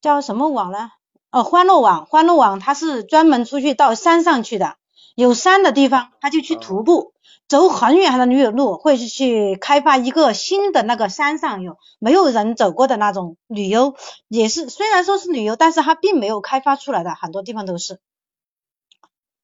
[0.00, 0.90] 叫什么网呢？
[1.30, 4.74] 哦，欢乐网，欢乐网它是专门出去到山上去的，
[5.14, 7.12] 有山的地方，他就去徒步，
[7.46, 13.94] 走很远的旅游路，会去开发一个新的那个山上有没有人走过的那种旅游，
[14.26, 18.00] 也是虽然说是旅游，但是它并没有开发出来的，很多地方都是。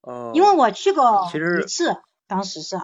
[0.06, 1.28] 哦，因为我去过
[1.60, 1.96] 一次，
[2.28, 2.76] 当时是，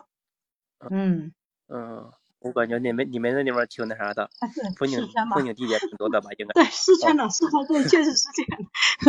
[0.90, 1.32] 嗯，
[1.68, 2.10] 嗯，
[2.40, 4.28] 我感觉你们你们那地方挺那啥的，
[4.76, 4.98] 风景
[5.32, 6.30] 风，景地点挺多的吧？
[6.36, 6.52] 应该。
[6.60, 8.60] 对，四川的，四川对，确实是这样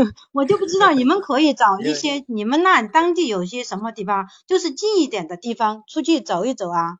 [0.05, 0.13] 的。
[0.31, 6.99] 我就不知道你们可以找 一些，你们那当地有些什么地方，就是近一点的地方，出去走一走啊，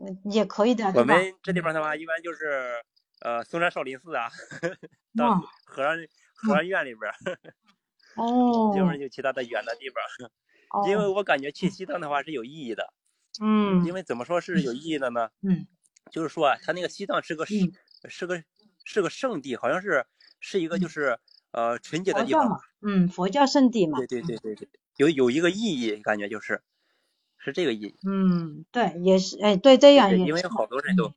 [0.00, 1.04] 嗯，也可以的，我？
[1.04, 2.82] 们这地方的话，一般就是
[3.20, 4.30] 呃嵩山少林寺啊，
[5.14, 5.96] 到，和尚
[6.34, 7.14] 和尚院里边儿，
[8.16, 10.02] 哦，要不然就其他的远的地方。
[10.88, 12.92] 因为哦，我感觉去西藏的话是有意义的，
[13.40, 15.30] 嗯因为怎么说是有意义的呢？
[15.42, 15.66] 嗯
[16.10, 17.72] 就是说啊，它那个西藏是个是嗯，
[18.08, 18.42] 是个
[18.84, 20.06] 是个圣地，好像是
[20.40, 21.18] 是一个就嗯，是
[21.52, 22.48] 呃纯洁的地方。
[22.50, 26.62] 嘛，嗯，佛教圣地嘛，对对对对对，有有一个意义，感觉就是
[27.38, 27.96] 是这个意义。
[28.06, 31.12] 嗯，对，也是，哎，对，这样也，因为好多人都，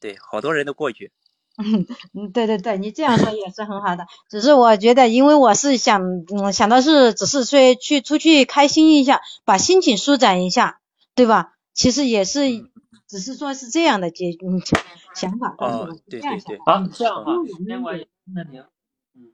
[0.00, 1.12] 对，好多人都过去。
[2.14, 4.06] 嗯，对对对，你这样说也是很好的。
[4.28, 10.80] 只是我觉得，因为我是想，嗯，想的是，只是说去出去开心一下，把心情舒展一下，
[11.14, 11.54] 对吧？
[11.72, 12.40] 其实也是，
[13.08, 14.60] 只是说是这样的结，嗯，
[15.14, 16.58] 想法，哦对对对。
[16.64, 18.64] 好，嗯这样的话，嗯时间关系暂停。
[19.14, 19.32] 嗯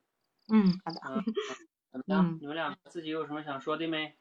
[0.49, 1.01] 嗯，好的，
[1.93, 2.27] 怎么样？
[2.31, 4.15] 嗯你们俩自己有什么想说的没？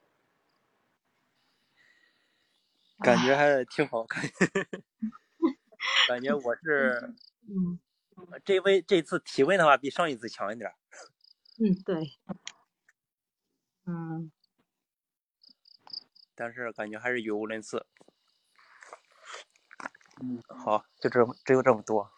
[3.00, 4.24] 感觉还是挺好，看
[6.08, 7.14] 感觉我是
[7.50, 7.80] 嗯
[8.44, 10.72] 这位这次提问的话比上一次强一点。
[11.60, 12.18] 嗯，对，
[13.86, 14.32] 嗯
[16.36, 17.86] 但是感觉还是语无伦次。
[20.24, 22.12] 嗯，好，就这么只有这么多。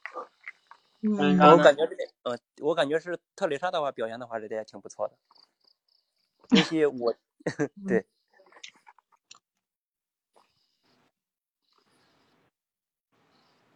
[1.01, 5.17] 嗯我感觉这个，呃，我感觉是特蕾莎的话表现的话，这也挺不错的。
[6.49, 7.13] 尤其我，
[7.87, 8.05] 对，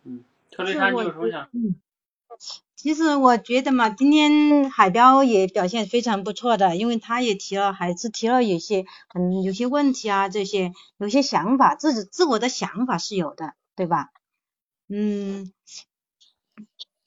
[0.04, 1.50] 嗯，特蕾莎，你有什么想？
[1.54, 1.76] 嗯，
[2.76, 8.86] 其实我觉得嘛，今天海标也表现非常不错的，因为他也提了，还是提了有些
[9.16, 14.10] 嗯有些问题啊，这些有些想法，自己自我的想法是有的，对吧？
[14.90, 15.52] 嗯，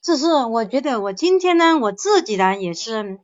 [0.01, 3.19] 只是我觉得我今天呢，我自己呢也是，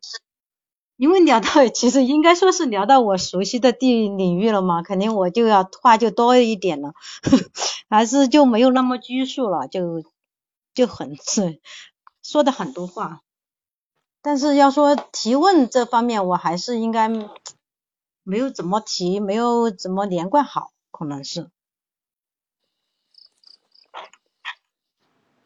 [0.96, 6.94] 因为聊到其实应该说是聊到我熟悉的地领域了嘛，肯定我就要话就多一点了，
[7.90, 10.04] 还是就没有那么拘束了，就
[10.74, 11.60] 就很是
[12.28, 13.22] 说的很多话，
[14.22, 17.08] 但是要说提问这方面，我还是应该
[18.24, 21.50] 没有怎么提，没有怎么连贯好，可能是。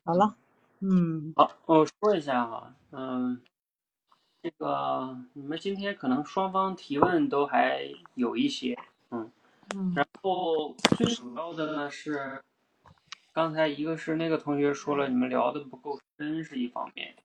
[0.04, 0.36] 好了，
[0.80, 1.34] 嗯。
[1.36, 3.44] 好，我说一下哈，嗯，
[4.42, 8.76] 这个你们今天可能双方提问都还有一些，
[9.12, 9.32] 嗯，
[9.76, 9.94] 嗯。
[9.96, 12.44] 然后最主要的呢是，
[13.36, 17.16] 刚才一个是那个同学说了，你们聊的不够深是一方面，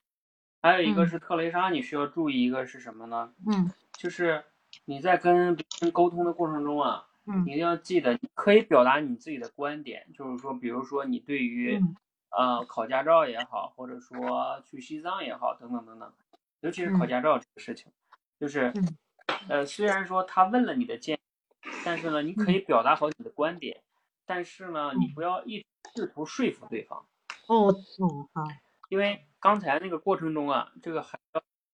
[0.62, 1.06] 还有一个嗯。
[1.06, 3.34] 是特蕾莎，你需要注意一个是什么呢？
[3.44, 3.72] 嗯。
[3.96, 4.44] 就是
[4.84, 7.08] 你在跟别人沟通的过程中啊，
[7.42, 11.96] 你嗯一定要记得，你可以表达你自己的观点，就是说，比如说你对于嗯。
[12.30, 16.12] 呃考驾照也好，或者说去西藏也好，等等等等，
[16.60, 17.08] 尤其是考嗯。
[17.08, 17.92] 驾照这个事情，
[18.40, 18.96] 就是嗯。
[19.48, 21.20] 呃虽然说他问了你的建议，
[21.82, 23.82] 但是呢，你可以表达好你的观点，
[24.26, 25.14] 但是呢，你嗯。
[25.14, 27.06] 不要一直试图说服对方，
[27.48, 27.68] 哦
[27.98, 28.60] 哦好。
[28.90, 31.18] 因为刚才那个过程中啊，这个还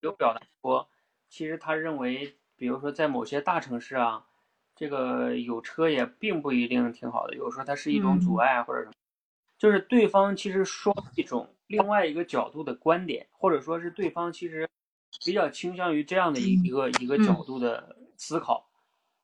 [0.01, 0.89] 有表达说，
[1.29, 4.27] 其实他认为，比如说在某些大城市啊，
[4.75, 8.37] 这个有车也并不一定挺好的，有时候它是一种阻嗯。
[8.37, 8.93] 碍或者什么，
[9.59, 14.69] 就是对方其实说一种另外一个角度的观点，或者说是对方其实
[15.25, 18.71] 比较倾向于这样的一一个一个角度的思考，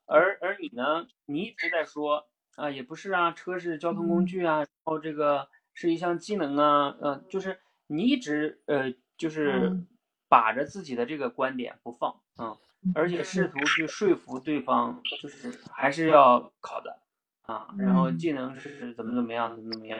[0.06, 2.28] 而而你呢，你一直在说
[2.58, 9.86] 啊，也不是啊，车是交通工具啊，然后这个是一项技能啊，呃，就是你一直呃就是嗯。
[10.30, 12.54] 把着自己的这个观点不放，嗯，
[12.94, 13.64] 而且试图。
[13.64, 16.98] 去说服对方，就是还是要考的
[17.46, 18.18] 啊，然后嗯。
[18.18, 19.98] 技能是怎么怎么样，怎么怎么样，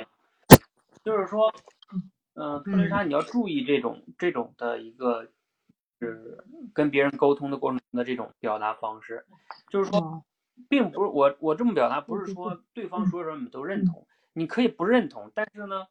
[1.03, 1.51] 就是说，
[2.35, 5.27] 嗯、特蕾莎，你要注意这种这种的一个，
[5.99, 6.45] 是
[6.75, 9.25] 跟别人沟通的过程中的这种表达方式，
[9.71, 10.23] 就是说，哦
[10.69, 13.25] 并不是我我这么表达，不是说对方说。
[13.25, 15.87] 什么你都认同，你可以不认同，但是呢，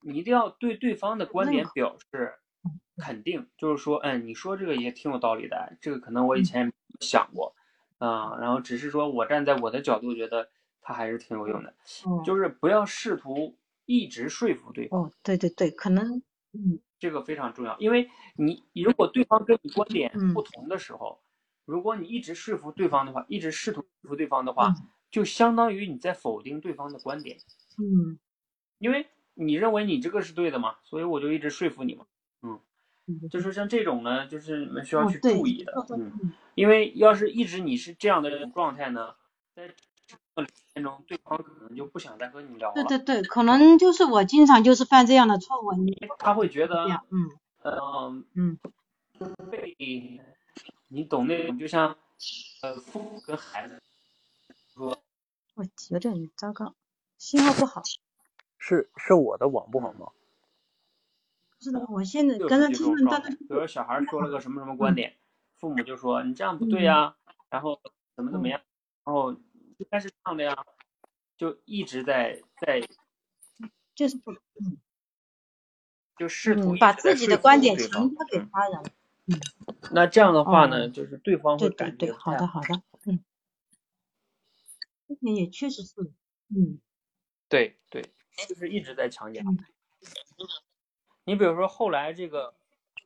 [0.00, 2.34] 你一定要对对方的观点表示
[2.98, 6.72] 肯定，就是说，嗯，你说这个也挺有道理的，这个可能我以前也
[7.06, 7.54] 想过，
[7.98, 10.50] 啊、然后只是说我站在我的角度觉得
[10.80, 11.74] 它还是挺有用的，
[12.04, 12.22] 哦。
[12.22, 14.92] 就是不要试图一直说服对方。
[14.92, 16.22] 哦对对对，可能
[16.52, 16.82] 嗯。
[16.98, 20.32] 这个非常重要，因为你如果对方跟你观点嗯。
[20.32, 21.20] 不同的时候，
[21.64, 24.88] 如果你一直说服对方的话，一直试图说服对方的话，嗯。
[25.10, 27.36] 就相当于你在否定对方的观点，
[27.78, 28.18] 嗯。
[28.78, 32.06] 因为你认为你这个是对的嘛，所以我就一直说服你嘛，
[32.42, 32.58] 嗯，
[33.06, 39.14] 嗯就是像这种呢，就是你们需要去注意的，嗯，嗯因为要是一直你是这样的状态呢，
[39.54, 47.30] 在这个聊天中，对方可能就不想再和你聊了，对对对，可能就是我经常就是犯这样的错误，你他会觉得嗯。
[47.64, 48.58] 嗯、嗯。
[49.50, 49.76] 被
[50.94, 51.96] 你懂那种，就像
[52.60, 53.82] 呃父母跟孩子
[54.74, 55.02] 说，
[55.54, 56.74] 我有点糟糕，
[57.16, 57.82] 信号不好。
[58.58, 60.12] 是是我的网不好吗？
[61.60, 63.30] 是的，我现在刚刚才听问到的种状态。
[63.30, 65.16] 比如说小孩说了个什么什么观点，
[65.56, 67.16] 父母就说你这样不对呀，
[67.48, 67.80] 然后
[68.14, 68.60] 怎么怎么样，
[69.04, 70.54] 然后应该是这样的呀，
[71.38, 72.86] 就一直在在
[73.94, 74.34] 就是不
[76.18, 78.82] 就试图嗯把自己的观点强加给嗯他人。
[79.92, 83.24] 那这样的话呢，哦就是对方会对对对，感觉不太好的好的，嗯
[85.08, 85.94] 之前也确实是，
[86.48, 86.80] 嗯
[87.50, 88.02] 对对，
[88.48, 89.42] 就是一直在强加。
[89.42, 89.56] 嗯
[91.24, 92.54] 你比如说后来这个，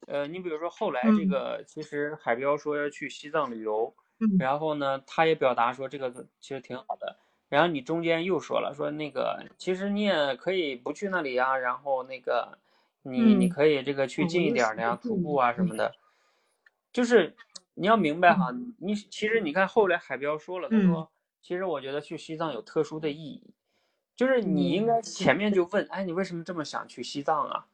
[0.06, 6.10] 呃，你比如说后来这嗯个，其实海彪说要去西藏旅游，嗯然后呢，他也表达说这个
[6.40, 7.18] 其实挺好的。
[7.48, 12.58] 然后你中间又说了说那个，其实你也可以不去那里呀，然后那个
[13.02, 15.94] 你你嗯可以这个去哦近一点儿的呀，徒步个啊什么的。
[16.96, 17.36] 就是
[17.74, 18.74] 你要明白哈，嗯。
[18.78, 20.80] 你其实你看后来海彪说了，他嗯。
[20.80, 23.52] 说其实我觉得去西藏有特殊的意义，
[24.16, 27.66] 就是你应嗯该前面就问，哎，你为什么这么想去西藏啊？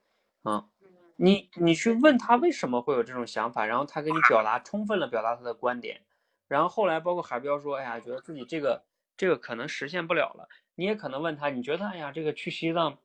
[0.43, 0.66] 啊，
[1.14, 6.03] 你你去问他为什么会有这种想法，然后他给你表达充分了表达他的观点，
[6.49, 8.85] 然后后来包括海彪说，哎呀，觉得自己这个
[9.16, 12.99] 这个可能实现不了了，你也可能问他，你觉得哎呀，这个去西藏，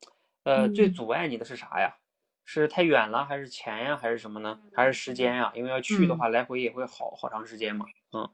[0.46, 0.92] 呃，最嗯。
[0.92, 1.98] 阻碍你的是啥呀？
[2.50, 4.62] 是太远了，还是钱呀，还是什么呢？
[4.72, 5.52] 还是时间呀？
[5.54, 6.18] 因为要去的嗯。
[6.18, 8.30] 话，来回也会好好长时间嘛，嗯，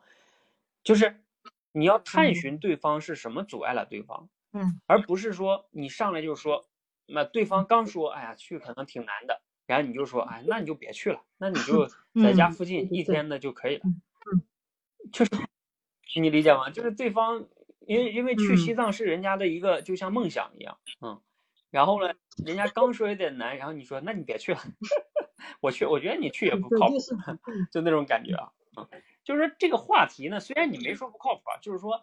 [0.83, 1.23] 就是
[1.71, 2.35] 你要探嗯。
[2.35, 4.79] 寻对方是什么阻碍了对方，嗯。
[4.85, 6.69] 而不是说你上来就说，
[7.07, 14.01] 那对方刚说，哎呀，去可能挺难的，然后你就说，哎，那你就别去了，那你就 在家嗯附近一天的就可以了，嗯
[14.31, 14.47] 嗯。
[15.11, 15.31] 就是
[16.21, 16.69] 你理解吗？
[16.71, 17.47] 就是对方，
[17.87, 18.75] 因为因为去西嗯。
[18.75, 21.21] 藏是人家的一个就像梦想一样，嗯，
[21.71, 22.13] 然后呢，
[22.45, 24.59] 人家刚说有点难，然后你说那你别去了，
[25.61, 26.97] 我去，我觉得你去也不，靠 谱
[27.71, 28.87] 就，那种感觉啊，嗯，
[29.23, 32.01] 就是说这个话题呢，虽然你没说不靠谱啊，就是说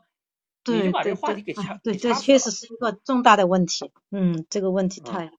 [0.66, 2.12] 你就对把这对个话题给对，掐哎，对，这。
[2.14, 3.91] 确实是一个重大的问题。
[4.11, 5.31] 嗯，这个问题嗯太，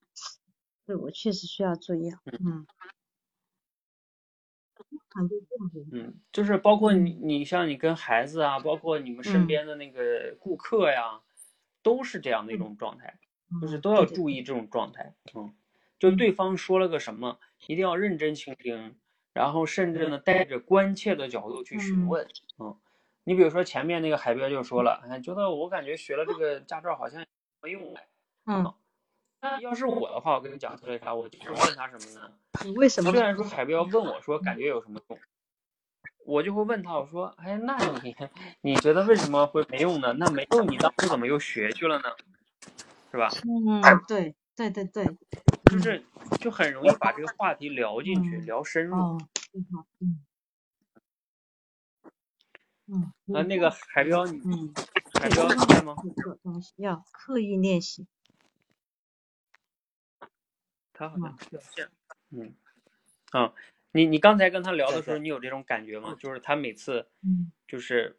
[0.85, 2.19] 对我确实需要注意啊。
[2.25, 2.65] 嗯。
[5.91, 11.21] 嗯，就是包括你，嗯你像你跟孩子啊，包括你们身嗯边的那个顾客呀，
[11.83, 13.19] 都是这样的一嗯种状态，
[13.59, 15.13] 就是嗯，都要注意这种状态。
[15.33, 15.53] 嗯，
[15.99, 18.95] 就嗯对方说了个什么，一定要认真倾听，
[19.33, 22.27] 然后甚至呢带着关切的角度去询嗯问。
[22.59, 22.77] 嗯，
[23.23, 27.25] 你比如说前面那个海彪就说了，哎，觉得我感觉学了这个驾照好像
[27.61, 28.07] 没用哎。
[28.45, 28.73] 嗯，
[29.41, 32.31] 那要是我的话，我跟你讲特别啥，我就是问他什么呢？
[32.65, 33.11] 你为什么？
[33.11, 35.19] 虽然说海彪问我说感觉有什么用，
[36.25, 38.15] 我就会问他，我说，哎，那你
[38.61, 40.13] 你觉得为什么会没用呢？
[40.13, 42.03] 那没用，你当初怎么又学去了呢？
[43.11, 43.29] 是吧？
[43.43, 45.17] 嗯，对对对对，嗯
[45.71, 46.03] 就是
[46.39, 48.95] 就很容易把这个话题聊进去，嗯聊深入。
[48.95, 49.17] 哦，
[49.99, 50.23] 嗯
[52.87, 54.73] 嗯，啊，那个海彪，你嗯，
[55.19, 55.95] 海彪，你在吗？
[56.15, 58.07] 这个东西要刻意练习。
[60.93, 61.89] 他好像掉线。
[62.31, 62.53] 嗯，
[63.31, 63.53] 啊，
[63.91, 66.15] 你你刚才跟他聊的时候，你有这种感觉吗？
[66.19, 68.17] 就是他每次嗯就是，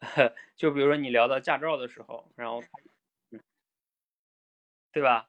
[0.56, 2.87] 就比如说你聊到驾照的时候，然后，嗯，
[4.92, 5.28] 对吧？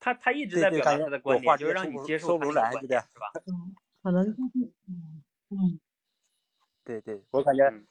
[0.00, 2.88] 他他一直在表达他的观点，就是让你接受收不来，他的观对不对？
[2.88, 3.26] 点是吧？
[3.46, 4.38] 嗯，可能就是
[4.88, 5.80] 嗯嗯
[6.84, 7.86] 对对，我感觉嗯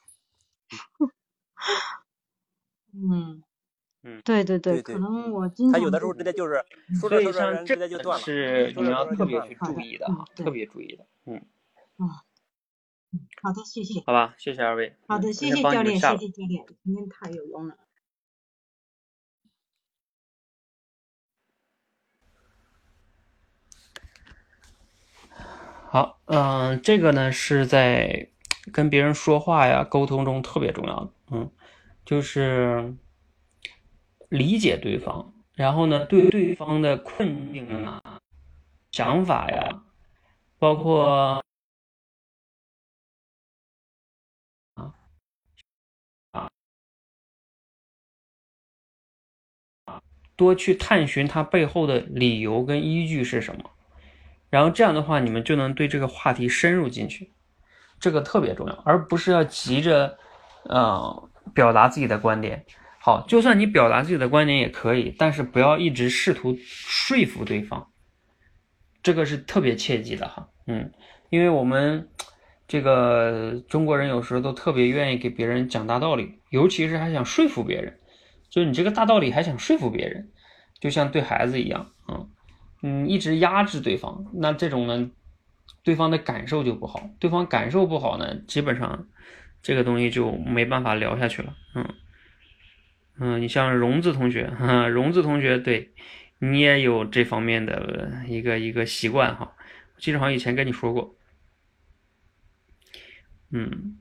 [2.93, 3.43] 嗯
[4.03, 6.63] 嗯，对对对，可能我经常他有的时候就直接就是
[6.99, 11.05] 说所以着说着人像这个直接就断了，是说你要特别去注意的哈，嗯对特别注意的。
[11.25, 11.35] 嗯，
[11.97, 12.23] 啊，
[13.11, 14.01] 嗯好的，谢谢。
[14.05, 14.95] 好吧，谢谢二位。
[15.07, 15.99] 好的，谢谢教练。
[15.99, 17.77] 谢谢教练，今天太有用了。
[25.95, 28.27] 好，嗯、这个呢是在
[28.73, 31.49] 跟别人说话呀、沟通中特别重要的，嗯，
[32.03, 32.93] 就是
[34.27, 38.01] 理解对方，然后呢对对方的困境啊、
[38.91, 39.83] 想法呀，
[40.59, 41.41] 包括
[44.73, 44.93] 啊
[46.33, 46.51] 啊
[50.35, 53.71] 多去探寻他背后的理由跟依据是什么，
[54.55, 57.33] 然后这样的话，你们就能对这个话题深入进去，
[57.99, 60.17] 这个特别重要，而不是要急着，
[60.69, 62.65] 呃，表达自己的观点。
[63.01, 67.85] 好，就算你表达自己的观点也可以，但是不要一直试图说服对方，
[69.03, 70.47] 这个是特别切记的哈。
[70.67, 70.89] 嗯，
[71.29, 72.07] 因为我们
[72.65, 77.99] 这个中国人有时候都特别愿意给别人讲大道理，尤其是还想说服别人。
[78.49, 80.31] 就是你这个大道理还想说服别人，
[80.79, 81.91] 就像对孩子一样，
[82.87, 85.09] 嗯，一直压制对方，那这种呢，
[85.81, 89.07] 对方的感受就不好，对方感受不好呢，基本上
[89.63, 91.95] 这个东西就没办法聊下去了，嗯，
[93.17, 95.95] 嗯，你像荣子同学，哈，荣子同学，对
[96.37, 99.55] 你也有这方面的一个一个习惯哈，
[99.95, 101.15] 我记得好像以前跟你说过，
[103.49, 103.97] 嗯。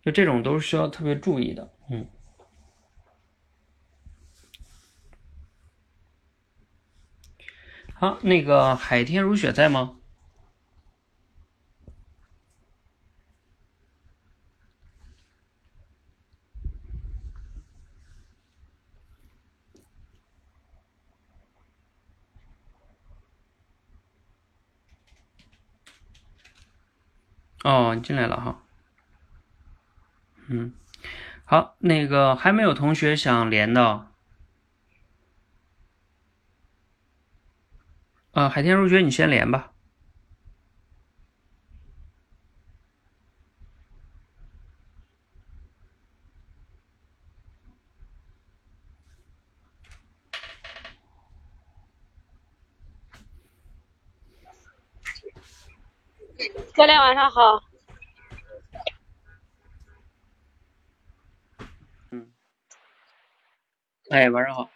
[0.00, 2.06] 就这种都是需要特别注意的，嗯。
[7.98, 9.96] 好那个海天如雪在吗？
[27.64, 28.62] 哦你进来了哈。
[30.46, 30.72] 嗯
[31.44, 34.07] 好那个还没有同学想连的
[38.38, 39.72] 呃，海天入学，你先连吧。
[56.76, 57.60] 教练晚上好。
[62.12, 62.32] 嗯，
[64.10, 64.70] 哎，晚上好。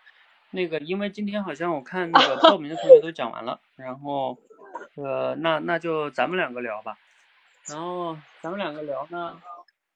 [0.53, 4.37] 那个，因为今天好像我看那个报名的同学都讲完了，然后，
[4.97, 6.97] 呃，那那就咱们两个聊吧。
[7.69, 9.41] 然后咱们两个聊呢，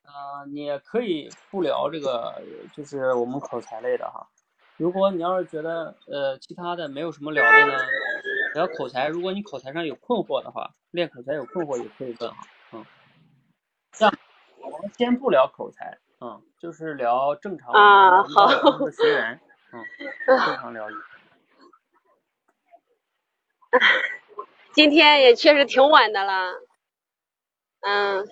[0.05, 2.41] 呃，你也可以不聊这个，
[2.75, 4.27] 就是我们口才类的哈。
[4.77, 7.79] 如果你要是觉得呃其他的没有什么聊的呢，
[8.55, 9.09] 聊口才。
[9.09, 12.37] 如果你口才上有困惑的话，练口才有困惑也可以问哈。
[12.73, 12.87] 嗯，
[13.93, 14.15] 这样
[14.61, 17.79] 我们先不聊口才，嗯，就是聊正常的
[18.29, 19.41] 好我们的学员，
[19.77, 19.85] 嗯，
[20.27, 20.87] 非常聊。
[24.73, 26.53] 今天也确实挺晚的了，
[27.81, 28.27] 嗯，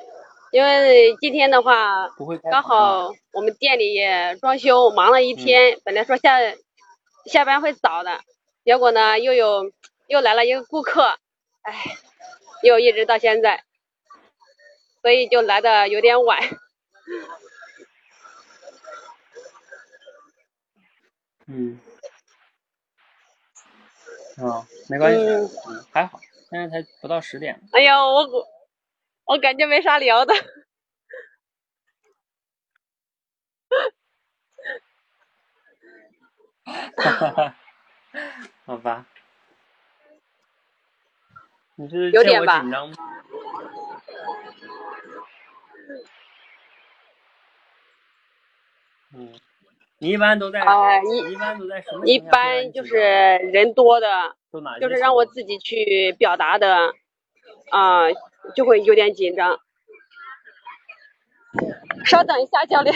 [0.53, 2.09] 因为今天的话
[2.51, 6.39] 刚好我们店里也装修，忙了一天，本来说下
[7.27, 8.21] 下班会早的，
[8.65, 9.71] 结果呢又有
[10.07, 11.19] 又来了一个顾客，
[11.63, 11.75] 哎，
[12.63, 13.65] 又一直到现在，
[15.03, 16.39] 所以就来的有点晚。
[21.47, 21.79] 嗯，
[24.39, 26.21] 啊，没关系，嗯嗯，还好，
[26.51, 27.61] 现在才不到十点。
[27.73, 28.47] 哎呀，我我
[29.25, 30.35] 我感觉没啥聊的。
[36.97, 37.57] 哈哈哈，
[38.65, 39.07] 好吧。
[41.77, 42.97] 你是有点吧紧张吗？
[49.13, 49.33] 嗯，
[50.05, 54.37] 你一般都在，啊一一般都在什么一般就是人多的，
[54.79, 56.93] 就是让我自己去表达的，
[57.71, 58.11] 啊、
[58.55, 59.59] 就会有点紧张。
[62.05, 62.95] 稍等一下，教练。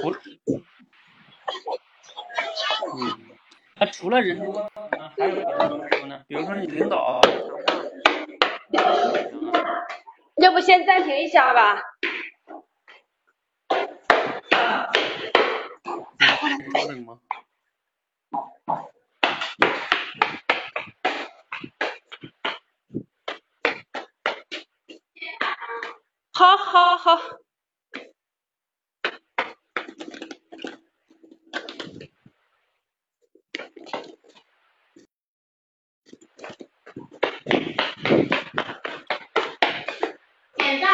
[0.00, 0.10] 除，
[2.98, 3.20] 嗯，
[3.78, 4.70] 那除了人多，啊，
[5.16, 6.20] 还有别的怎么说呢？
[6.26, 7.20] 比如说你领导，
[10.42, 11.80] 要不先暂停一下吧？
[26.32, 27.18] 好，好，好。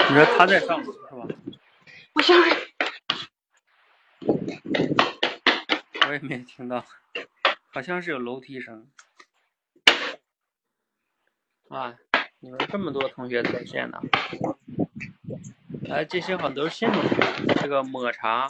[0.08, 0.96] 你说他在上是吧？
[2.12, 2.38] 我想
[6.06, 6.84] 我也没听到，
[7.72, 8.88] 好像是有楼梯声。
[11.68, 11.98] 啊，
[12.38, 14.00] 你们这么多同学在线呢？
[15.90, 17.16] 哎，这些好像都是新同学。
[17.60, 18.48] 这个抹茶，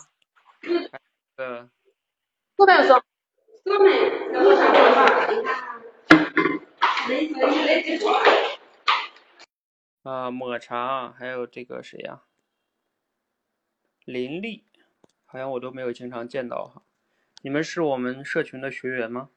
[0.60, 0.90] 还有
[1.36, 1.70] 呃，
[2.56, 3.02] 不敢说。
[10.02, 12.24] 啊，抹茶，还有这个谁呀、
[14.04, 14.66] 林丽，
[15.24, 16.82] 好像我都没有经常见到哈。
[17.42, 19.30] 你们是我们社群的学员吗？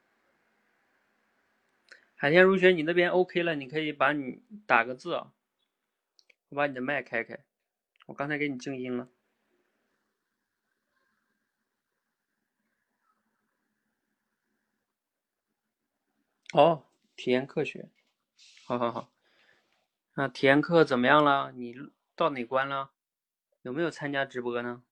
[2.14, 5.32] 海天如雪，你那边 OK 了，你可以把你打个字啊。
[6.48, 7.44] 我把你的麦开开，
[8.06, 9.08] 我刚才给你静音了。
[16.52, 16.86] 哦，
[17.16, 17.90] 体验课学，
[18.64, 19.12] 好好好。
[20.14, 21.50] 那体验课怎么样了？
[21.52, 21.74] 你
[22.14, 22.92] 到哪关了？
[23.62, 24.84] 有没有参加直播呢？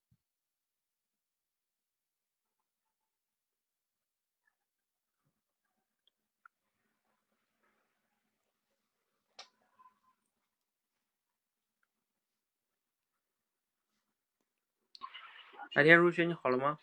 [15.75, 16.79] 海天如雪，你好了吗？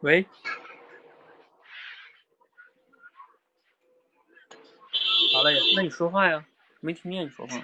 [0.00, 0.26] 喂，
[5.32, 6.44] 好了呀，那你说话呀，
[6.80, 7.56] 没听见你说话。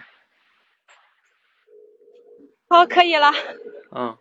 [2.68, 3.30] 好，可以了。
[3.94, 4.16] 嗯，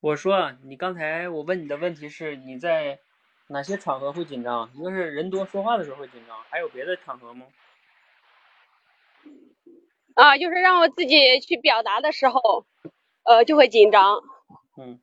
[0.00, 2.98] 我说啊你刚才我问你的问题是你在
[3.52, 4.70] 哪些场合会紧张？
[4.74, 7.46] 一个是人多说话的时候会紧张，还有别的场合吗？
[10.14, 12.64] 啊，就是让我自己去表达的时候，
[13.24, 14.22] 呃，就会紧张。
[14.76, 15.00] 嗯，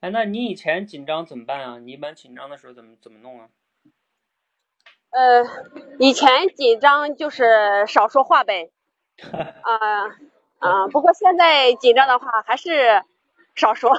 [0.00, 1.78] 哎，那你以前紧张怎么办啊？
[1.78, 3.48] 你一般紧张的时候怎么怎么弄啊？
[5.10, 5.44] 呃，
[5.98, 8.70] 以前紧张就是少说话呗。
[9.18, 10.06] 啊
[10.58, 13.02] 啊，不过现在紧张的话还是
[13.58, 13.92] 少说，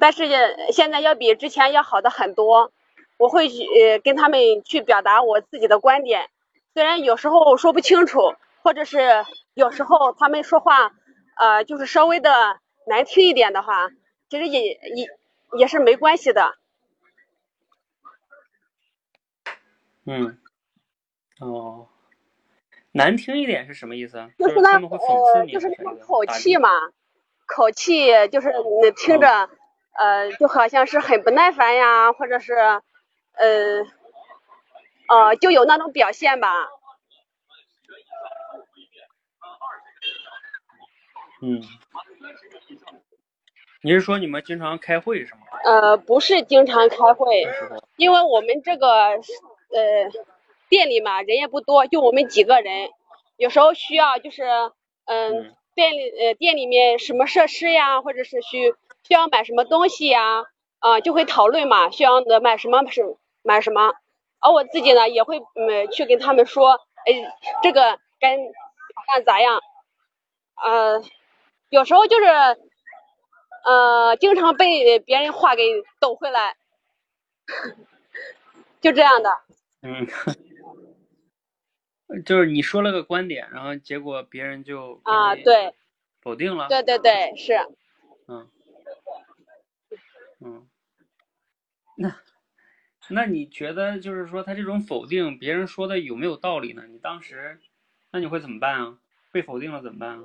[0.00, 0.26] 但是
[0.72, 2.72] 现在要比之前要好的很多。
[3.18, 6.28] 我会去呃跟他们去表达我自己的观点，
[6.74, 10.90] 虽然有时候说不清楚，或者是有时候他们说话
[11.36, 13.90] 呃就是稍微的难听一点的话，
[14.28, 15.06] 其实也也
[15.56, 16.56] 也是没关系的。
[20.04, 20.40] 嗯，
[21.38, 21.86] 哦，
[22.90, 24.30] 难听一点是什么意思啊？
[24.36, 26.68] 就是那他们会讽刺呃，你，就是那种口打气嘛，
[27.54, 28.50] 口气就是
[28.82, 29.28] 你听着，
[29.98, 33.84] 呃，就好像是很不耐烦呀，或者是，呃，
[35.08, 36.48] 呃，就有那种表现吧。
[41.42, 41.60] 嗯，
[43.82, 45.40] 你是说你们经常开会是吗？
[45.64, 47.46] 呃，不是经常开会，
[47.96, 49.20] 因为我们这个呃
[50.70, 52.88] 店里嘛人也不多，就我们几个人，
[53.36, 54.44] 有时候需要就是
[55.04, 60.44] 嗯、嗯店里呃店里面什么设施呀，或者是需需要买什么东西呀，
[60.80, 63.92] 啊、就会讨论嘛，需要的买什么是买什么，
[64.40, 66.72] 而我自己呢也会嗯去跟他们说，
[67.06, 67.12] 哎，
[67.62, 69.60] 这个该咋样咋样，
[70.62, 71.02] 呃，
[71.70, 72.26] 有时候就是
[73.64, 75.62] 呃经常被别人话给
[76.00, 76.56] 抖回来，
[78.80, 79.30] 就这样的。
[79.82, 80.06] 嗯，
[82.24, 85.74] 就是你说了个观点，然后结果别人就啊，对
[86.20, 87.54] 否定了，对对对，是。
[88.28, 88.48] 嗯，
[90.40, 90.68] 嗯，
[91.96, 92.16] 那
[93.08, 96.84] 那你觉得就是说他这种否定，别人说的有没有道理呢？
[96.88, 97.58] 你当时，
[98.10, 98.98] 那你会怎么办啊？
[99.32, 100.24] 被否定了怎么办啊？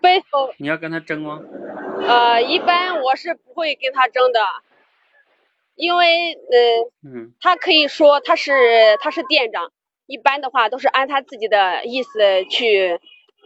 [0.00, 1.40] 被否你要跟他争吗？
[2.06, 4.40] 呃，一般我是不会跟他争的，
[5.76, 9.72] 因为呃，嗯他可以说他是他是店长，
[10.12, 13.00] 一般的话都是按他自己的意思去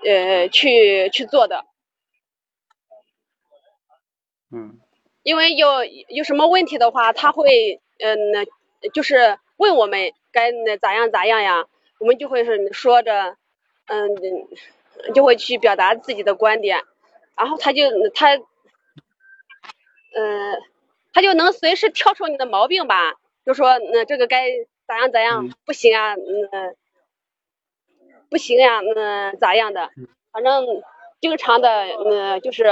[0.04, 1.64] 呃去去做的，
[4.50, 4.80] 嗯。
[5.22, 8.44] 因为有有什么问题的话，他会嗯、呃
[8.94, 11.66] 就是问我们该那咋样咋样呀，
[11.98, 13.36] 我们就会是说着
[13.86, 14.08] 嗯
[15.14, 16.82] 就会去表达自己的观点，
[17.36, 17.82] 然后他就
[18.14, 18.36] 他
[20.18, 20.62] 嗯、
[21.12, 23.14] 他就能随时挑出你的毛病吧，
[23.44, 24.48] 就说那、这个该
[24.86, 26.76] 咋样咋样嗯，不行啊，嗯、
[28.30, 29.90] 不行呀、嗯、咋样的，
[30.32, 30.64] 反正
[31.20, 31.68] 经常的
[32.04, 32.64] 嗯、就是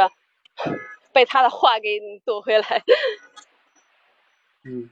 [1.12, 2.82] 被他的话给怼回来。
[4.64, 4.88] 嗯，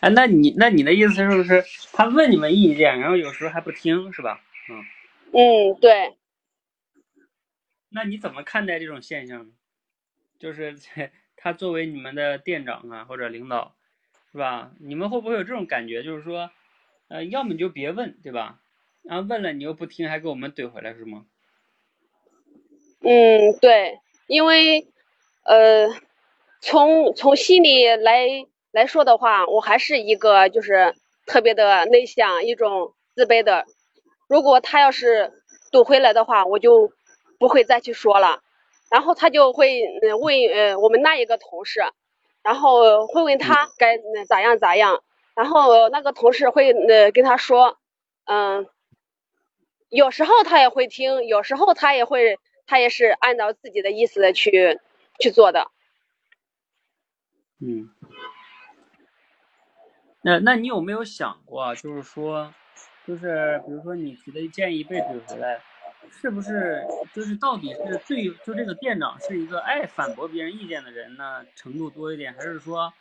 [0.00, 4.40] 哎，那你那你的意思是不是他问你们意见，然后有时候还不听，是吧？
[4.70, 4.84] 嗯，
[5.32, 6.16] 嗯，对，
[7.90, 9.52] 那你怎么看待这种现象呢？
[10.38, 10.76] 就是
[11.36, 13.75] 他作为你们的店长啊或者领导，
[14.36, 14.70] 是吧？
[14.80, 16.02] 你们会不会有这种感觉？
[16.02, 16.50] 就是说，
[17.08, 18.60] 呃，要么你就别问，对吧？
[19.02, 21.24] 然后问了你又不听，还给我们怼回来，是吗？
[23.00, 24.88] 嗯，对，因为
[25.46, 25.88] 呃，
[26.60, 28.26] 从从心里来
[28.72, 33.64] 来说的话，我还是一个就是特别的内向，一种自卑的。
[34.28, 35.32] 如果他要是
[35.72, 36.92] 怼回来的话，我就
[37.38, 38.42] 不会再去说了。
[38.90, 39.80] 然后他就会
[40.20, 41.80] 问呃我们那一个同事，
[42.46, 45.02] 然后会问他该呃咋样咋样，
[45.34, 47.76] 然后那个同事会呃跟他说，
[48.24, 48.68] 嗯、
[49.88, 54.78] 有时候他也会听，有时候他也会，他也是按照自己的意思去
[55.18, 55.72] 去做的。
[57.60, 57.90] 嗯，
[60.22, 62.54] 那那你有没有想过啊，就是说，
[63.08, 65.60] 就是比如说你提的建议被怼回来，
[66.10, 66.82] 是不是
[67.14, 72.92] 就是到底是最就这个店长是一个爱反驳别人意见的人呢，程度多一点，还是说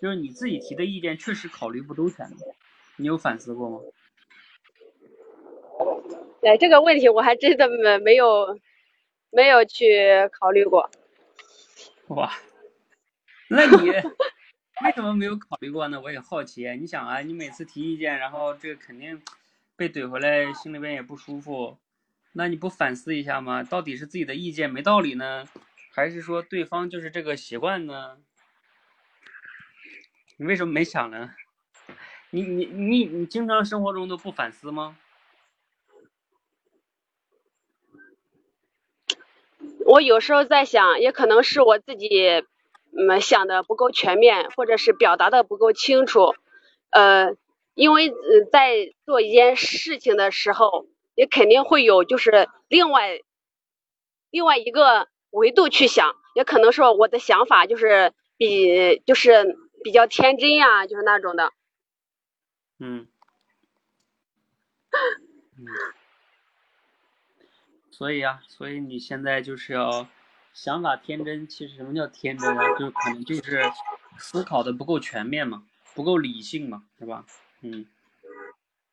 [0.00, 2.36] 就是你自己提的意见确实考虑不周全呢？
[2.96, 3.80] 你有反思过吗？
[6.42, 8.60] 哎，这个问题我还真的没没有
[9.30, 10.90] 没有去考虑过。
[12.08, 12.32] 哇，
[13.48, 13.90] 那你
[14.84, 16.00] 为什么没有考虑过呢？
[16.00, 16.68] 我也好奇。
[16.76, 19.20] 你想啊，你每次提意见，然后这个肯定
[19.76, 21.76] 被怼回来，心里边也不舒服。
[22.38, 23.62] 那你不反思一下吗？
[23.62, 25.46] 到底是自己的意见没道理呢，
[25.90, 28.18] 还是说对方就是这个习惯呢？
[30.36, 31.30] 你为什么没想呢？
[32.28, 34.98] 你你你你经常生活中都不反思吗？
[39.86, 42.44] 我有时候在想，也可能是我自己
[42.92, 46.34] 嗯想的不够全面，或者是表达的不够清楚。
[46.90, 47.34] 呃，
[47.72, 50.86] 因为呃在做一件事情的时候，
[51.16, 53.18] 也肯定会有就是另外
[54.30, 61.52] 另外一个维度去想，也可能说我的想法就是比就是比较天真呀、就是那种的。
[62.78, 63.08] 嗯，
[65.58, 65.64] 嗯，
[67.90, 70.06] 所以啊，所以你现在就是要
[70.52, 71.48] 想法天真。
[71.48, 72.78] 其实什么叫天真啊？
[72.78, 73.62] 就可能就是
[74.18, 77.24] 思考的不够全面嘛，不够理性嘛，是吧？
[77.62, 77.86] 嗯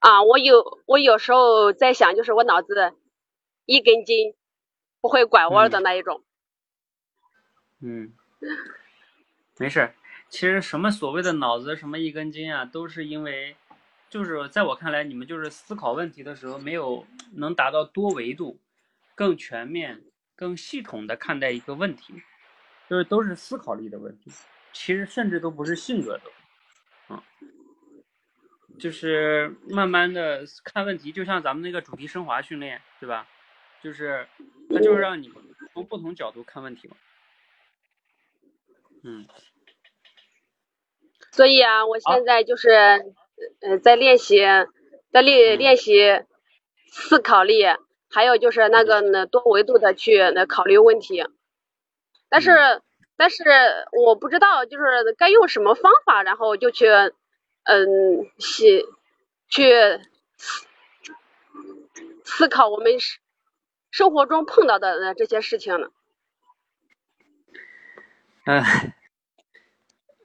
[0.03, 2.93] 啊，我有我有时候在想，就是我脑子
[3.65, 4.35] 一根筋，
[4.99, 6.25] 不会拐弯的那一种。
[7.79, 8.13] 嗯，
[9.57, 9.95] 没事儿。
[10.27, 13.55] 其实什么所谓的脑子什么一根筋啊，都是因为，
[14.09, 18.59] 就是在我看来，你们就是思考问题的时候没有能达到多维度、
[19.15, 20.03] 更全面、
[20.35, 22.21] 更系统的看待一个问题，
[22.89, 24.29] 就是都是思考力的问题。
[24.73, 26.23] 其实甚至都不是性格的，
[27.07, 27.23] 嗯，
[28.79, 33.27] 就是慢慢的看问题，就像咱们那个主题升华训练，对吧？
[33.83, 34.27] 就是
[34.69, 35.31] 它就是让你
[35.73, 36.95] 从不同角度看问题嘛。
[39.03, 39.25] 嗯
[41.31, 42.69] 所以啊，我现在就是
[43.61, 44.39] 呃在练习，
[45.11, 46.23] 在练嗯练习
[46.87, 47.65] 思考力，
[48.09, 51.25] 还有就是那个呢多维度的去那考虑问题。
[52.29, 52.81] 但是嗯
[53.15, 53.43] 但是
[53.91, 56.87] 我不知道就是该用什么方法，然后就去
[57.63, 58.85] 嗯去
[59.47, 59.71] 去
[60.37, 60.67] 思
[62.23, 63.19] 思考我们生
[63.91, 65.91] 生活中碰到的呃这些事情呢。
[68.45, 68.61] 呃，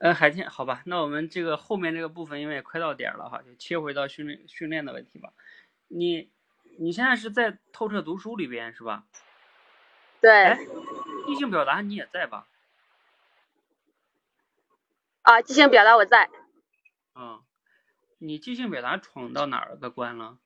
[0.01, 5.33] 呃，海天，好吧，那我们这个后面这个部分，因为也快到点了哈，就切回到训练训练的问题吧。
[5.87, 6.31] 你
[6.79, 9.05] 你现在是在透彻读书里边是吧？
[10.21, 10.59] 对哎，
[11.27, 12.49] 即兴表达你也在吧？
[15.23, 16.29] 啊，即兴表达我在。
[17.21, 17.43] 嗯，
[18.19, 20.39] 你即兴表达闯到哪儿个关了？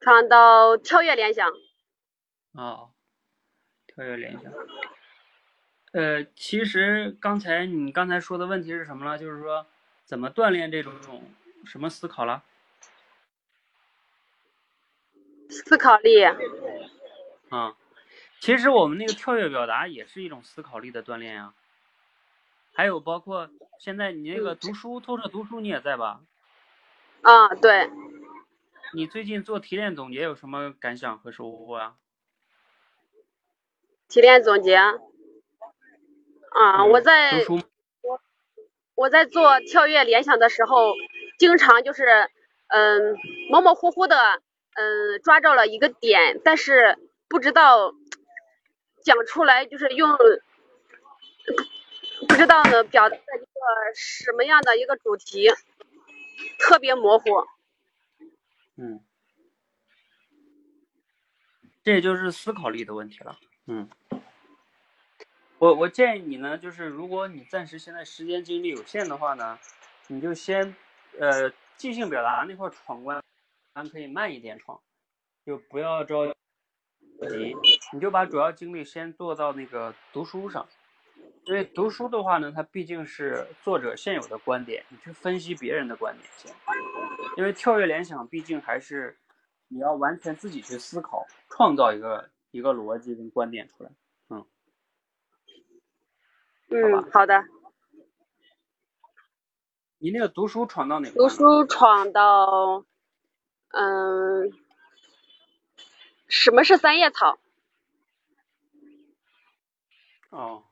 [0.00, 1.48] 闯到跳跃联想，
[2.52, 2.92] 哦，
[3.86, 4.50] 跳跃联想。
[5.92, 9.18] 呃，其实刚才你刚才说的问题是什么了？
[9.18, 9.66] 就是说
[10.06, 10.94] 怎么锻炼这种
[11.66, 12.42] 什么思考了？
[15.50, 16.24] 思考力，
[17.50, 17.76] 啊、
[18.40, 21.52] 其实我们那个跳跃表达也是一种思考力的锻炼呀。
[22.72, 26.20] 还有包括现在你那个读书透彻读书你也在吧？
[27.22, 27.90] 啊，对，
[28.94, 31.94] 你最近做提炼总结有什么感想和收获啊？
[34.08, 34.76] 提炼总结。
[34.76, 37.44] 啊，嗯我在
[38.94, 40.92] 我在做跳跃联想的时候，
[41.38, 42.28] 经常就是
[42.68, 43.16] 嗯
[43.50, 44.42] 模模糊糊的
[44.74, 46.98] 嗯抓着了一个点，但是
[47.28, 47.94] 不知道
[49.02, 50.10] 讲出来，就是用
[52.28, 53.60] 不知道呢表达的一个
[53.94, 55.48] 什么样的一个主题，
[56.58, 57.24] 特别模糊。
[58.76, 59.04] 嗯，
[61.82, 63.38] 这也就是思考力的问题了。
[63.66, 63.88] 嗯，
[65.58, 69.58] 我我建议你呢，就是如果你暂时现在时间精力有限的话呢，
[70.08, 70.74] 你就先
[71.18, 73.22] 呃即兴表达那块闯关，
[73.74, 74.80] 咱可以慢一点闯，
[75.44, 77.54] 就不要着急，
[77.92, 80.66] 你就把主要精力先做到那个读书上。
[81.44, 86.54] 因为读书的话呢，它毕竟是作者现有的观点，你去分析别人的观点先。
[87.36, 89.18] 因为跳跃联想毕竟还是
[89.68, 93.90] 你要完全自己去思考，创造一个一个逻辑跟观点出来。
[94.28, 94.46] 嗯，
[96.68, 97.44] 嗯，好的。
[99.98, 101.28] 你那个读书闯到哪个读？
[101.28, 102.84] 书闯到，
[103.70, 104.52] 嗯，
[106.28, 107.38] 什么是三叶草？
[110.30, 110.64] 哦，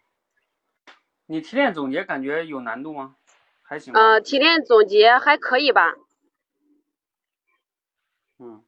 [1.30, 3.14] 你提炼总结感觉有难度吗？
[3.62, 4.00] 还行吧。
[4.00, 5.94] 呃，提炼总结还可以吧？
[8.40, 8.64] 嗯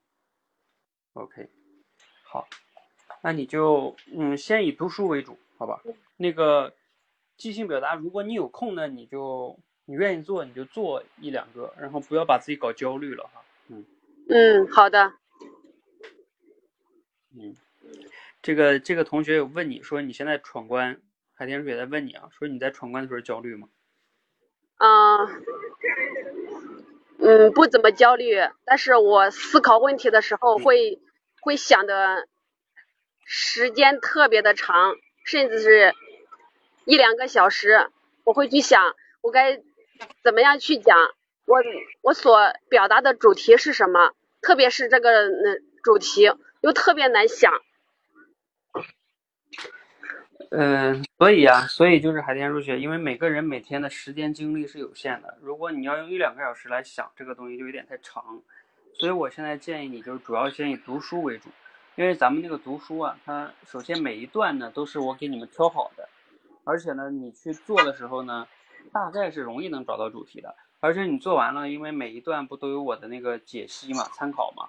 [1.15, 1.49] ，OK，
[2.23, 2.47] 好，
[3.21, 5.83] 那你就嗯先以读书为主，好吧？
[6.17, 6.73] 那个
[7.37, 13.43] 即兴表达，如果你有空呢，你就你愿意做你就做一两个，然后不要把自己搞焦虑了哈。
[13.71, 13.85] 嗯
[14.29, 15.15] 嗯，好的。
[17.35, 17.57] 嗯，
[18.41, 21.01] 这个这个同学有问你说你现在闯关，
[21.35, 23.69] 海天水在问你啊，说你在闯关的时候焦虑吗？
[24.79, 25.45] 嗯，
[27.19, 31.01] 嗯，不怎么焦虑，但是我思考问题的时候会
[31.41, 32.29] 会想的
[33.25, 35.95] 时间特别的长，甚至是
[36.85, 37.89] 一两个小时，
[38.25, 39.61] 我会去想我该
[40.23, 40.99] 怎么样去讲，
[41.47, 41.59] 我
[42.03, 46.31] 我所表达的主题是什么，特别是这个嗯主题
[46.61, 47.53] 又特别难想。
[50.55, 55.39] 嗯，所以啊，所以就是海天入学，因为每个人每天的时间精力是有限的。
[55.41, 58.23] 如果你要用一两个小时来想这个东西，就有点太长。
[58.93, 61.49] 所以我现在建议你就是主要先以读书为主，
[61.97, 66.07] 因为咱们那个读书啊，它首先每一段呢都是我给你们挑好的，
[66.65, 68.47] 而且呢你去做的时候呢，
[68.93, 74.69] 大概是容易能找到主题的，而且你做完了，因为每一段不都有我的那个解析嘛、参考嘛，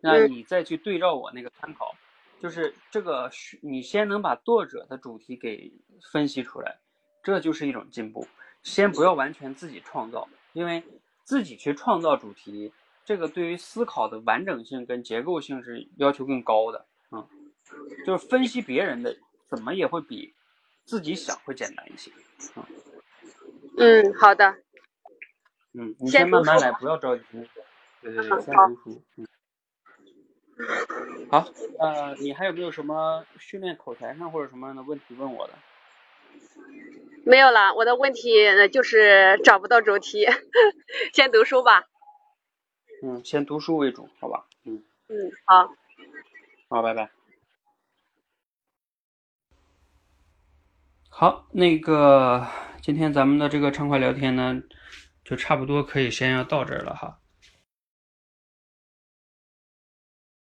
[0.00, 1.94] 那嗯你再去对照我那个参考，
[2.40, 3.30] 就是这个
[3.62, 5.70] 你先能把作者的主题给
[6.10, 6.78] 分析出来，
[7.22, 8.26] 这就是一种进步。
[8.62, 10.82] 先不要完全自己创造，因为
[11.24, 12.72] 自己去创造主题，
[13.04, 16.86] 这个对于思考的完整性跟结构性是要求更高的。
[17.10, 17.28] 嗯，
[18.06, 19.16] 就是分析别人的，
[19.48, 20.34] 怎么也会比
[20.84, 22.10] 自己想会简单一些。
[23.78, 24.50] 嗯，好的，
[25.72, 27.24] 嗯，你先先慢慢来，不要着急。
[28.02, 29.02] 对对对，先读书。
[29.16, 29.26] 嗯。
[31.30, 31.46] 好，
[31.78, 35.54] 呃，你还有没有什么训练口才上或者什么样的问题问我的？
[37.24, 37.72] 没有了。
[37.74, 40.26] 我的问题呃就是找不到主题，
[41.12, 41.84] 先读书吧。
[43.04, 44.44] 嗯，先读书为主，好吧？
[44.64, 45.68] 嗯，嗯，好，
[46.68, 47.08] 好，拜拜。
[51.08, 52.44] 好，那个
[52.82, 54.60] 今天咱们的这个畅快聊天呢，
[55.22, 57.18] 就差不多可以先要到这儿了哈。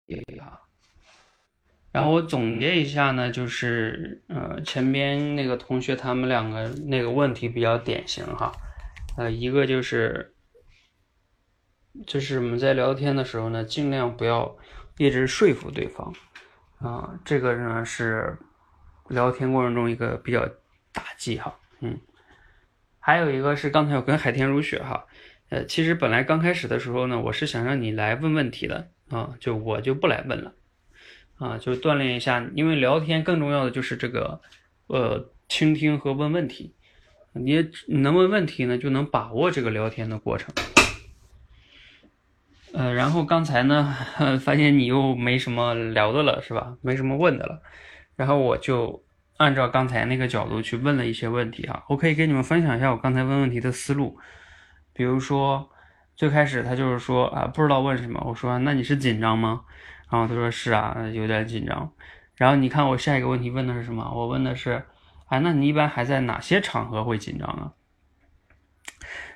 [0.07, 0.62] 也好，
[1.93, 8.51] 然后我总结一下呢，就是呃前边那个同学他们两个那个问题比较典型哈，
[9.17, 10.35] 呃一个就是
[12.07, 14.57] 就是我们在聊天的时候呢，尽量不要
[14.97, 16.13] 一直说服对方。
[16.79, 18.37] 啊、这个呢是
[19.09, 20.45] 聊天过程中一个比较
[20.93, 22.01] 大忌哈，嗯，
[22.99, 25.05] 还有一个是刚才我跟海天如雪哈，
[25.51, 30.55] 呃，其实本来刚开始的时候呢，我是想让你来问问题的啊，就我就不来问了
[31.43, 34.41] 啊，就锻炼一下，因为聊天更重要的就是这个
[34.87, 36.73] 呃倾听和问问题，
[37.33, 40.55] 你能问问题呢，就能把握这个聊天的过程。
[42.73, 43.93] 呃，然后刚才呢，
[44.41, 46.77] 发现你又没什么聊的了，是吧？
[46.81, 47.61] 没什么问的了，
[48.15, 49.05] 然后我就
[49.37, 51.83] 按照刚才那个角度去问了一些问题啊。
[51.89, 54.17] 我可以给你们分享一下我刚才问问题的思路，
[54.95, 55.69] 比如说
[56.15, 59.65] 最开始他就是说啊，不知道问什么，我说那你是紧张吗？
[60.13, 61.91] 然后他说是啊，有点紧张。
[62.35, 64.13] 然后你看我下一个问题问的是什么？
[64.15, 64.85] 我问的是，
[65.29, 67.73] 哎，那你一般还在哪些场合会紧张啊？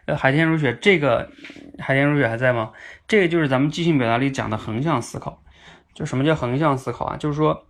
[0.04, 1.32] 呃，海天如雪，这个
[1.78, 2.72] 海天如雪还在吗？
[3.08, 5.42] 这个就是咱们即兴表达里讲的横向思考。
[5.94, 7.16] 就什么叫横向思考啊？
[7.16, 7.66] 就是说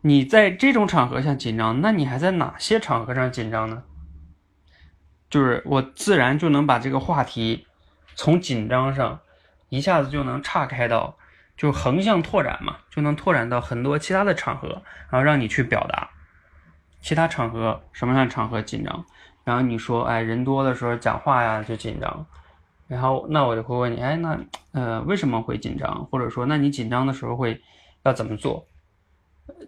[0.00, 3.84] 你在这种场合下紧张，那你还在哪些场合上紧张呢？
[5.30, 7.68] 就是我自然就能把这个话题
[8.16, 9.20] 从紧张上
[9.68, 11.16] 一下子就能岔开到，
[11.56, 14.68] 就横向拓展嘛，就能拓展到很多其他的场合，
[15.08, 16.10] 然后让你去表达。
[17.00, 19.04] 其他场合什么样的场合紧张？
[19.44, 22.26] 然后你说，哎，人多的时候讲话呀就紧张。
[22.88, 24.38] 然后那我就会问你，哎，那
[24.72, 26.04] 呃为什么会紧张？
[26.06, 27.60] 或者说，那你紧张的时候会
[28.02, 28.66] 要怎么做？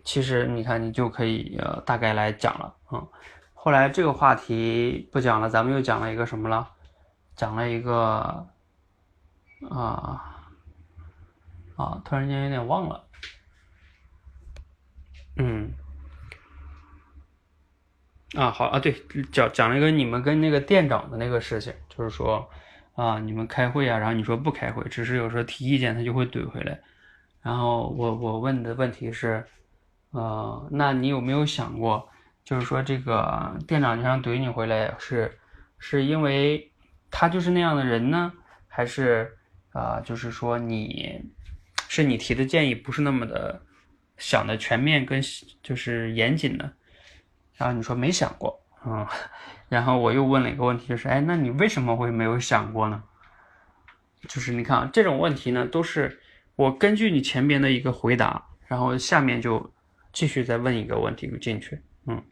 [0.05, 3.09] 其实你看，你就可以呃大概来讲了啊、嗯。
[3.55, 6.68] 后来这个话题不讲了，咱们又讲了一个什么了？
[7.36, 8.47] 讲了一个
[9.70, 10.38] 啊
[11.79, 13.05] 啊，突然间有点忘了。
[15.37, 15.72] 嗯。
[18.37, 18.93] 啊，好啊，对，
[19.33, 22.51] 讲讲了一个你们跟那个店长的那个事情，就是说
[22.95, 26.79] 啊，你们开会啊，然后你说不开会，只是有时候提意见他就会怼回来。
[27.41, 29.47] 然后我我问的问题是，
[30.11, 32.11] 呃，那你有没有想过，
[32.45, 35.39] 就是说这个店长经常怼你回来是
[35.79, 36.70] 是因为
[37.11, 38.33] 他就是那样的人呢，
[38.66, 39.39] 还是
[39.72, 41.24] 啊、就是说你
[41.89, 43.62] 是你提的建议不是那么的
[44.18, 45.20] 想的全面跟
[45.62, 46.72] 就是严谨的？
[47.57, 49.05] 然后你说没想过，嗯，
[49.68, 53.03] 然后我又问了一个问题，就是，哎，那你为什么会没有想过呢？
[54.28, 56.20] 就是你看啊这种问题呢，都是
[56.55, 59.72] 我根据你前边的一个回答，然后下面就
[60.12, 62.22] 继续再问一个问题就进去，嗯，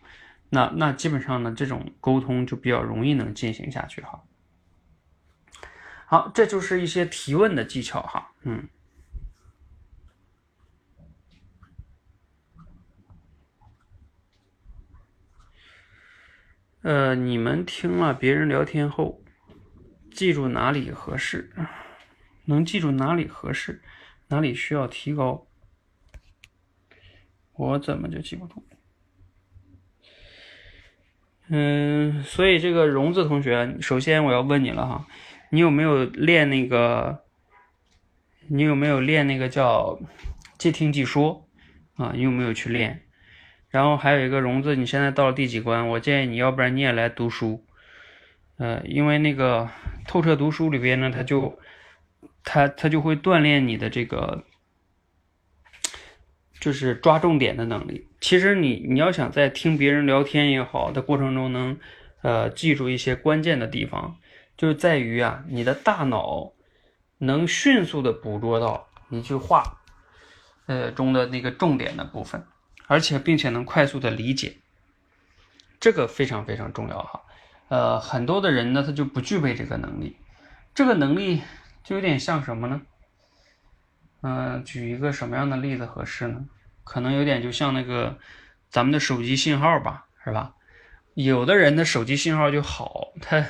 [0.50, 4.22] 那那基本上呢，这种沟通就比较容易能进行下去哈。
[6.06, 8.68] 好，这就是一些提问的技巧哈，嗯。
[16.86, 19.20] 呃，你们听了别人聊天后，
[20.12, 21.50] 记住哪里合适，
[22.44, 23.82] 能记住哪里合适，
[24.28, 25.48] 哪里需要提高，
[27.54, 28.62] 我怎么就记不住？
[31.48, 35.08] 嗯，所以这个荣子同学，首先我要问你了哈，
[35.50, 37.24] 你有没有练那个？
[38.46, 39.98] 你有没有练那个叫
[40.56, 41.48] 即听即说
[41.96, 42.12] 啊？
[42.14, 43.05] 你有没有去练？
[43.68, 45.88] 然后还有一个融字，你现在到了第几关？
[45.88, 47.64] 我建议你要不然你也来读书，
[48.58, 49.68] 呃，因为那个
[50.06, 51.58] 透彻读书里边呢，它就
[52.44, 54.44] 它它就会锻炼你的这个，
[56.60, 58.08] 就是抓重点的能力。
[58.20, 61.78] 其实你你要想在听别人聊天也好的过程中能，
[62.22, 64.16] 呃，记住一些关键的地方，
[64.56, 66.52] 就是在于啊，你的大脑
[67.18, 69.80] 能迅速的捕捉到一句话，
[70.66, 72.44] 呃中的那个重点的部分，
[72.86, 74.56] 而且并且能快速的理解，
[75.80, 77.22] 这个非常非常重要哈。
[77.68, 80.16] 呃，很多的人呢，他就不具备这个能力，
[80.74, 81.42] 这个能力
[81.82, 82.82] 就有点像什么呢？
[84.22, 86.44] 嗯、举一个什么样的例子合适呢？
[86.84, 88.18] 可能有点就像那个
[88.70, 90.54] 咱们的手机信号吧，是吧？
[91.14, 93.44] 有的人的手机信号就好，他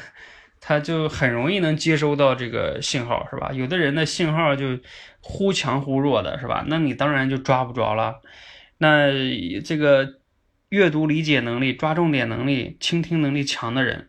[0.60, 3.52] 他就很容易能接收到这个信号，是吧？
[3.52, 4.78] 有的人的信号就
[5.20, 6.64] 忽强忽弱的，是吧？
[6.66, 8.20] 那你当然就抓不着了。
[8.78, 9.10] 那
[9.64, 10.20] 这个
[10.68, 14.08] 阅读理解能力、抓重点能力、倾听能力强的人，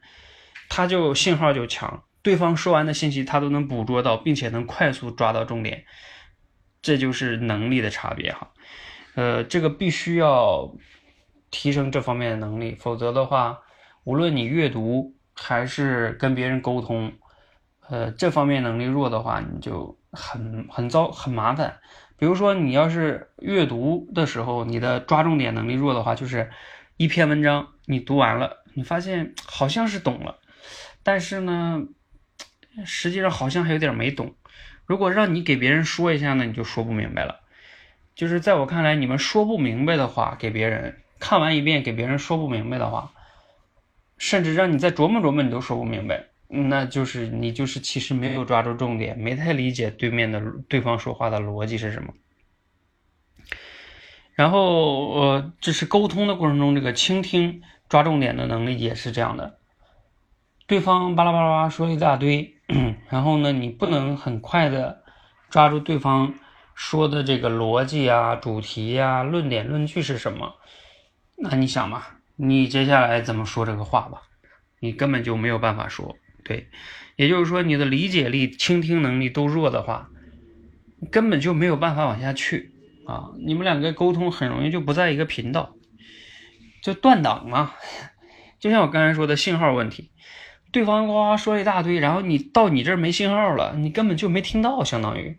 [0.70, 5.86] 他就信号就强，对方说完的信息他都能捕捉到，并且能快速抓到重点，
[6.82, 8.52] 这就是能力的差别哈。
[9.16, 10.76] 呃，这个必须要
[11.50, 13.60] 提升这方面的能力，否则的话，
[14.04, 17.14] 无论你阅读还是跟别人沟通，
[17.88, 21.80] 呃，这方面能力弱的话，你就很很糟很麻烦。
[22.18, 26.50] 比如说，你要是阅读的时候，你的抓重点能力弱的话，就是
[26.98, 30.40] 一篇文章你读完了，你发现好像是懂了，
[31.04, 31.84] 但是呢，
[32.86, 34.34] 实际上好像还有点没懂。
[34.86, 37.42] 如果让你给别人说一下呢，你就说不明白了。
[38.16, 43.12] 就是在我看来，你们说不明白的话，给别人看完一遍，给别人说不明白的话，
[44.18, 52.14] 甚至让你再琢磨琢磨，你都说不明白，那就是你就是其实没有抓住重点，没太理解对面的对方说话的逻辑是什么。
[54.34, 59.58] 然后呃，这是沟通的过程中，这个倾听抓重点的能力也是这样的。
[60.68, 62.56] 对方巴拉巴拉说了一大堆，
[63.10, 65.04] 然后呢，你不能很快的
[65.50, 66.34] 抓住对方
[66.76, 70.54] 说的这个逻辑啊、主题啊、论点论据是什么。
[71.36, 72.04] 那你想嘛，
[72.36, 74.22] 你接下来怎么说这个话吧？
[74.80, 76.16] 你根本就没有办法说。
[76.48, 76.70] 对，
[77.18, 80.10] 也就是说，你的理解力、倾听能力都弱的话，
[81.12, 82.72] 根本就没有办法往下去
[83.06, 83.32] 啊！
[83.46, 85.76] 你们两个沟通很容易就不在一个频道，
[86.82, 87.74] 就断档嘛。
[88.60, 90.10] 就像我刚才说的信号问题，
[90.72, 95.38] 对方呱呱说一大堆，然后你到你这儿没信号了，你根本就没听到，相当于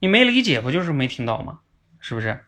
[0.00, 1.60] 你没理解，不就是没听到吗？
[2.00, 2.40] 是不是？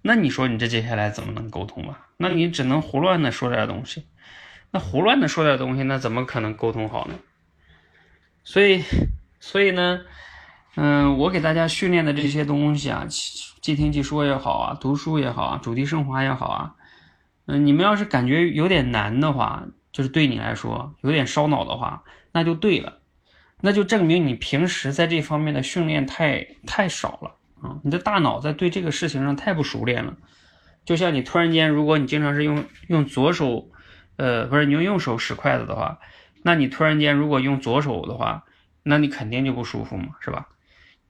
[0.00, 2.08] 那你说你这接下来怎么能沟通啊？
[2.16, 4.06] 那你只能胡乱的说点东西，
[4.70, 7.14] 那胡乱的说点东西，那怎么可能沟通好呢？
[8.44, 8.82] 所以，
[9.40, 10.00] 所以呢，
[10.76, 13.06] 嗯，我给大家训练的这些东西啊，
[13.60, 16.74] 即听即说也好啊，读书也好啊，主题升华也好啊，
[17.46, 22.02] 嗯，你们要是感觉有点难的话，就是对你来说有点烧脑的话，
[22.32, 22.98] 那就对了，
[23.60, 30.16] 那就证明你平时在这方面的训练太太少了啊，你的大脑在对这个事情上太不熟练了。
[30.84, 33.70] 就像你突然间，如果你经常是用用左手，
[34.16, 36.00] 呃，不是你用右手使筷子的话，
[36.42, 38.44] 那你突然间如果用左手的话，
[38.82, 40.48] 那你肯定就不舒服嘛，是吧？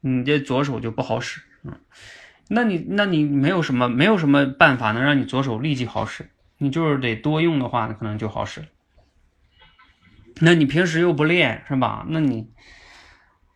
[0.01, 1.79] 你这左手就不好使，嗯，
[2.49, 6.29] 那你那你没有什么没有什么办法能让你左手立即好使，
[6.59, 8.65] 你就是得多用的话，可能就好使。
[10.41, 12.05] 那你平时又不练，是吧？
[12.09, 12.51] 那你，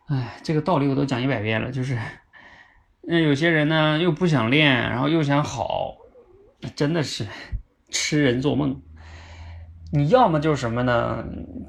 [0.07, 1.99] 哎，这个道理我都讲一百遍了，就是，
[3.01, 5.97] 那有些人呢又不想练，然后又想好，
[6.75, 7.27] 真的是
[7.89, 8.81] 痴人做梦。
[9.91, 11.23] 你要么就是什么呢？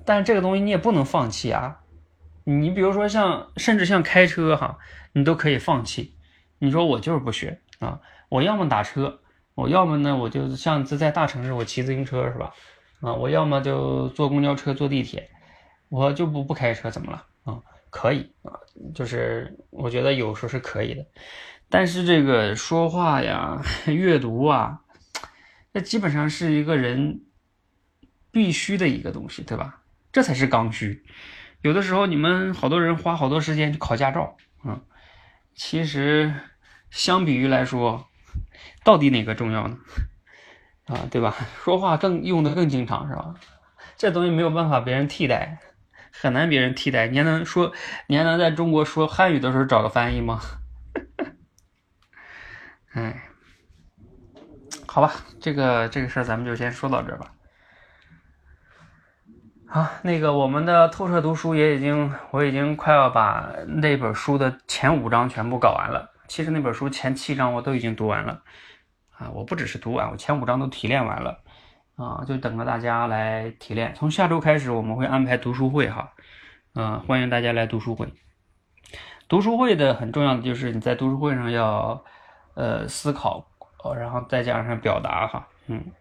[0.04, 1.80] 但这个东西你也不能放弃啊。
[2.44, 4.78] 你比如说像，甚至像开车哈，
[5.12, 6.16] 你都可以放弃。
[6.58, 9.20] 你说我就是不学啊，我要么打车，
[9.54, 12.52] 我要么呢我就像在大城市我骑自行车是吧？
[13.00, 15.30] 啊，我要么就坐公交车、坐地铁，
[15.88, 17.60] 我就不不开车，怎么了啊？
[17.90, 18.52] 可以啊，
[18.94, 21.06] 就是我觉得有时候是可以的，
[21.68, 24.80] 但是这个说话呀、 阅读啊，
[25.72, 27.20] 那基本上是一个人
[28.38, 29.82] 必须的一个东西，对吧？
[30.12, 31.04] 这才是刚需。
[31.62, 34.80] 有的时候你们好多人花好多时间去考驾照，嗯，
[35.56, 36.32] 其实
[36.88, 38.08] 相比于来说，
[38.84, 39.76] 到底哪个重要呢？
[40.86, 41.34] 啊，对吧？
[41.64, 43.34] 说话更用的更经常是吧？
[43.96, 45.58] 这东西没有办法别人替代，
[46.12, 47.08] 很难别人替代。
[47.08, 47.72] 你还能说，
[48.06, 50.40] 你还能在中国说汉语的时候找个翻译吗？
[52.94, 53.20] 哎，
[54.86, 57.32] 好吧，这个这个事儿咱们就先说到这吧。
[59.70, 66.10] 好，那个我们的透彻读书也已经，我已经快要把那本书的前五章全部搞完了。
[66.26, 68.42] 其实那本书前七章我都已经读完了。
[69.10, 71.42] 啊，我不只是读完，我前五章都提炼完了，
[71.96, 73.92] 啊，就等着大家来提炼。
[73.94, 76.14] 从下周开始，我们会安排读书会哈，
[76.74, 78.08] 嗯、欢迎大家来读书会。
[79.28, 82.02] 读书会的很重要的就是你在读书会上要
[82.54, 83.46] 呃思考，
[83.84, 85.92] 呃，然后再加上表达哈，嗯。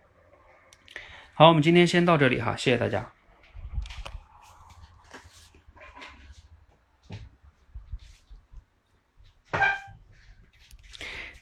[1.34, 3.10] 好，我们今天先到这里哈，谢谢大家。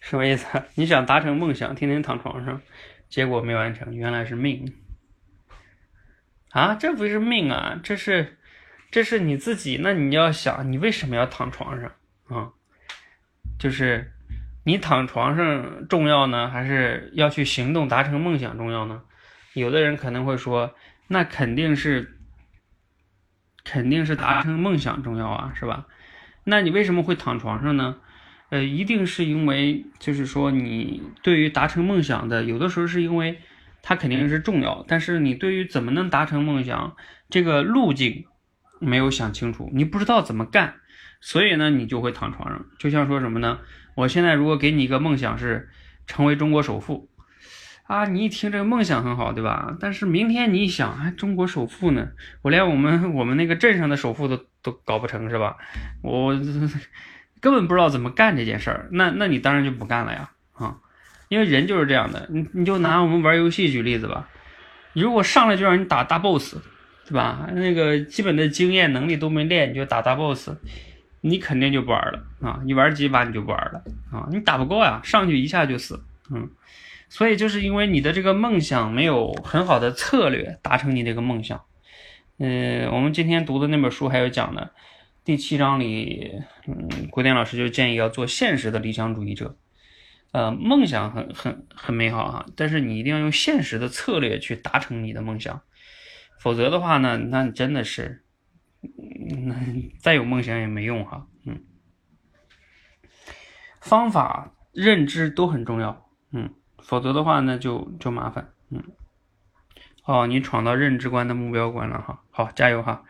[0.05, 0.45] 什么意思？
[0.75, 2.61] 你想达成梦想，天天躺床上，
[3.09, 4.71] 结果没完成，原来是命
[6.51, 6.75] 啊！
[6.75, 8.37] 这不是命啊，这是
[8.91, 9.79] 这是你自己。
[9.81, 11.91] 那你要想，你为什么要躺床上
[12.27, 12.51] 啊？
[13.57, 14.13] 就是
[14.63, 19.01] 你躺床上重要呢，还是要去行动达成梦想重要呢？
[19.53, 20.75] 有的人可能会说，
[21.07, 22.19] 那肯定是
[23.63, 25.87] 肯定是达成梦想重要啊，是吧？
[26.43, 27.97] 那你为什么会躺床上呢？
[28.55, 33.37] 呃，一定是因为，就是说，你对于达成梦想的，有的时候是因为
[33.81, 36.95] 它肯定是重要，但是你对于怎么能达成梦想
[37.29, 38.23] 这个路径
[38.79, 40.75] 没有想清楚，你不知道怎么干，
[41.19, 42.65] 所以呢，你就会躺床上。
[42.79, 43.59] 就像说什么呢？
[43.95, 45.67] 我现在如果给你一个梦想是
[46.07, 47.09] 成为中国首富
[47.87, 49.75] 啊，你一听这个梦想很好，对吧？
[49.81, 52.07] 但是明天你一想，哎，中国首富呢？
[52.41, 55.57] 我连我们我们那个镇上的首富都都搞不成，是吧？
[56.01, 56.33] 我。
[57.45, 60.77] 根本不知道怎么干这件事儿，那那你当然就不干了呀，啊，
[61.29, 64.27] 因为人就是这样的，你你就拿我们玩游戏举例子吧，
[64.93, 66.55] 如果上来就让你打大 boss，
[67.05, 67.47] 对吧？
[67.53, 70.49] 那个基本的经验能力都没练，你就打大 boss，
[71.21, 76.49] 你肯定就不玩了啊，你玩几把你就不玩了啊，你打不过呀，上去一下就死，嗯，
[77.09, 81.61] 所以就是因为你的这个梦想没有很好的策略达成你这个梦想，
[82.39, 84.71] 嗯，我们今天读的那本书还有讲的。
[85.25, 89.57] 第七章里，嗯，古典老师就建议要做现实的理想主义者。
[90.31, 95.63] 呃，梦想很很很美好哈，但是你一定要用现实的策略去达成你的梦想，
[96.39, 98.23] 否则的话呢，那真的是，
[99.47, 99.55] 那
[99.99, 101.25] 再有梦想也没用哈。
[101.43, 101.63] 嗯，
[103.81, 106.53] 方法、认知都很重要，嗯，
[106.83, 108.83] 否则的话呢，就就麻烦，嗯。
[110.03, 113.03] 哦，你闯到认知观的目标关了哈，好，加油哈。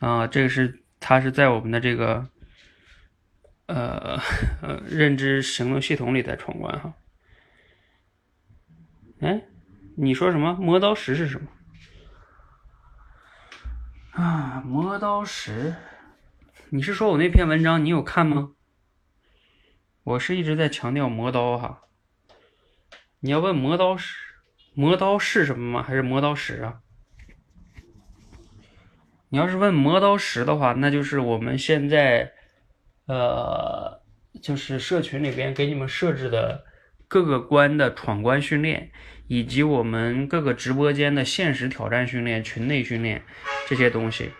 [0.00, 0.82] 啊，这个是。
[1.08, 2.28] 它是在我们的这个
[3.66, 4.18] 呃
[4.60, 6.94] 呃认知行动系统里在闯关哈。
[9.20, 9.44] 哎，
[9.96, 10.54] 你说什么？
[10.54, 11.46] 磨刀石是什么？
[14.20, 15.76] 啊，磨刀石，
[16.70, 18.54] 你是说我那篇文章你有看吗？
[20.02, 21.82] 我是一直在强调磨刀哈。
[23.20, 24.16] 你要问磨刀石，
[24.74, 25.84] 磨刀是什么吗？
[25.84, 26.80] 还是磨刀石啊？
[29.28, 32.32] 你要是问磨刀石的话，那就是我们现在，
[33.06, 34.00] 呃，
[34.40, 36.64] 就是社群里边给你们设置的
[37.08, 38.90] 各个关的闯关训练，
[39.26, 43.22] 以及我们各个直播间的限时挑战训练、群内训练
[43.66, 44.30] 这些东西，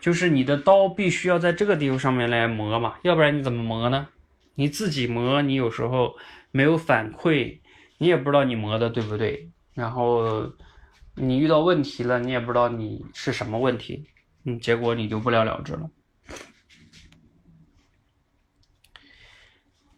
[0.00, 4.08] 就是你的刀必须要在这个地方上面来磨嘛，要不然你怎么磨呢？
[4.56, 6.14] 你自己磨，你有时候
[6.50, 7.60] 没有反馈，
[7.98, 10.52] 你也不知道你磨的对不对，然后
[11.14, 14.04] 你遇到问题了，你也不知道你是什么问题。
[14.44, 15.90] 嗯，结果你就不了了之了。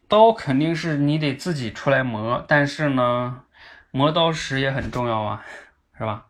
[0.06, 3.44] 刀肯定是你得自己出来磨，但是呢，
[3.90, 5.44] 磨刀石也很重要啊，
[5.96, 6.26] 是吧？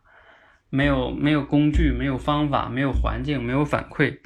[0.69, 4.17] 没有没有工具，没有方法，没有环境，没有反馈，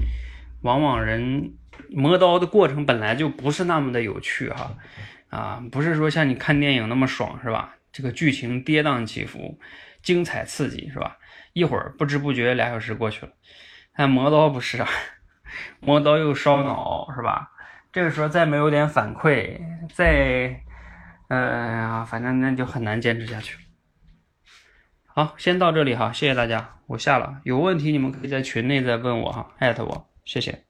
[0.62, 1.54] 往往人
[1.90, 4.78] 磨刀的过程本来就不是那么的有趣哈，
[5.30, 7.76] 啊，不是说像你看电影那么爽，是吧？
[7.92, 9.60] 这个剧情跌宕起伏，
[10.02, 11.18] 精彩刺激，是吧？
[11.54, 13.32] 一会儿不知不觉俩小时过去了。
[13.96, 14.88] 但磨刀不是啊，
[15.82, 17.52] 磨刀又烧脑，是吧？
[17.92, 19.60] 这个时候再没有点反馈，
[19.94, 20.64] 再，
[21.28, 23.58] 呃，反正那就很难坚持下去。
[25.06, 27.42] 好，先到这里哈，谢谢大家，我下了。
[27.44, 30.69] 有问题你们可以在群内再问我哈，艾特我，谢谢。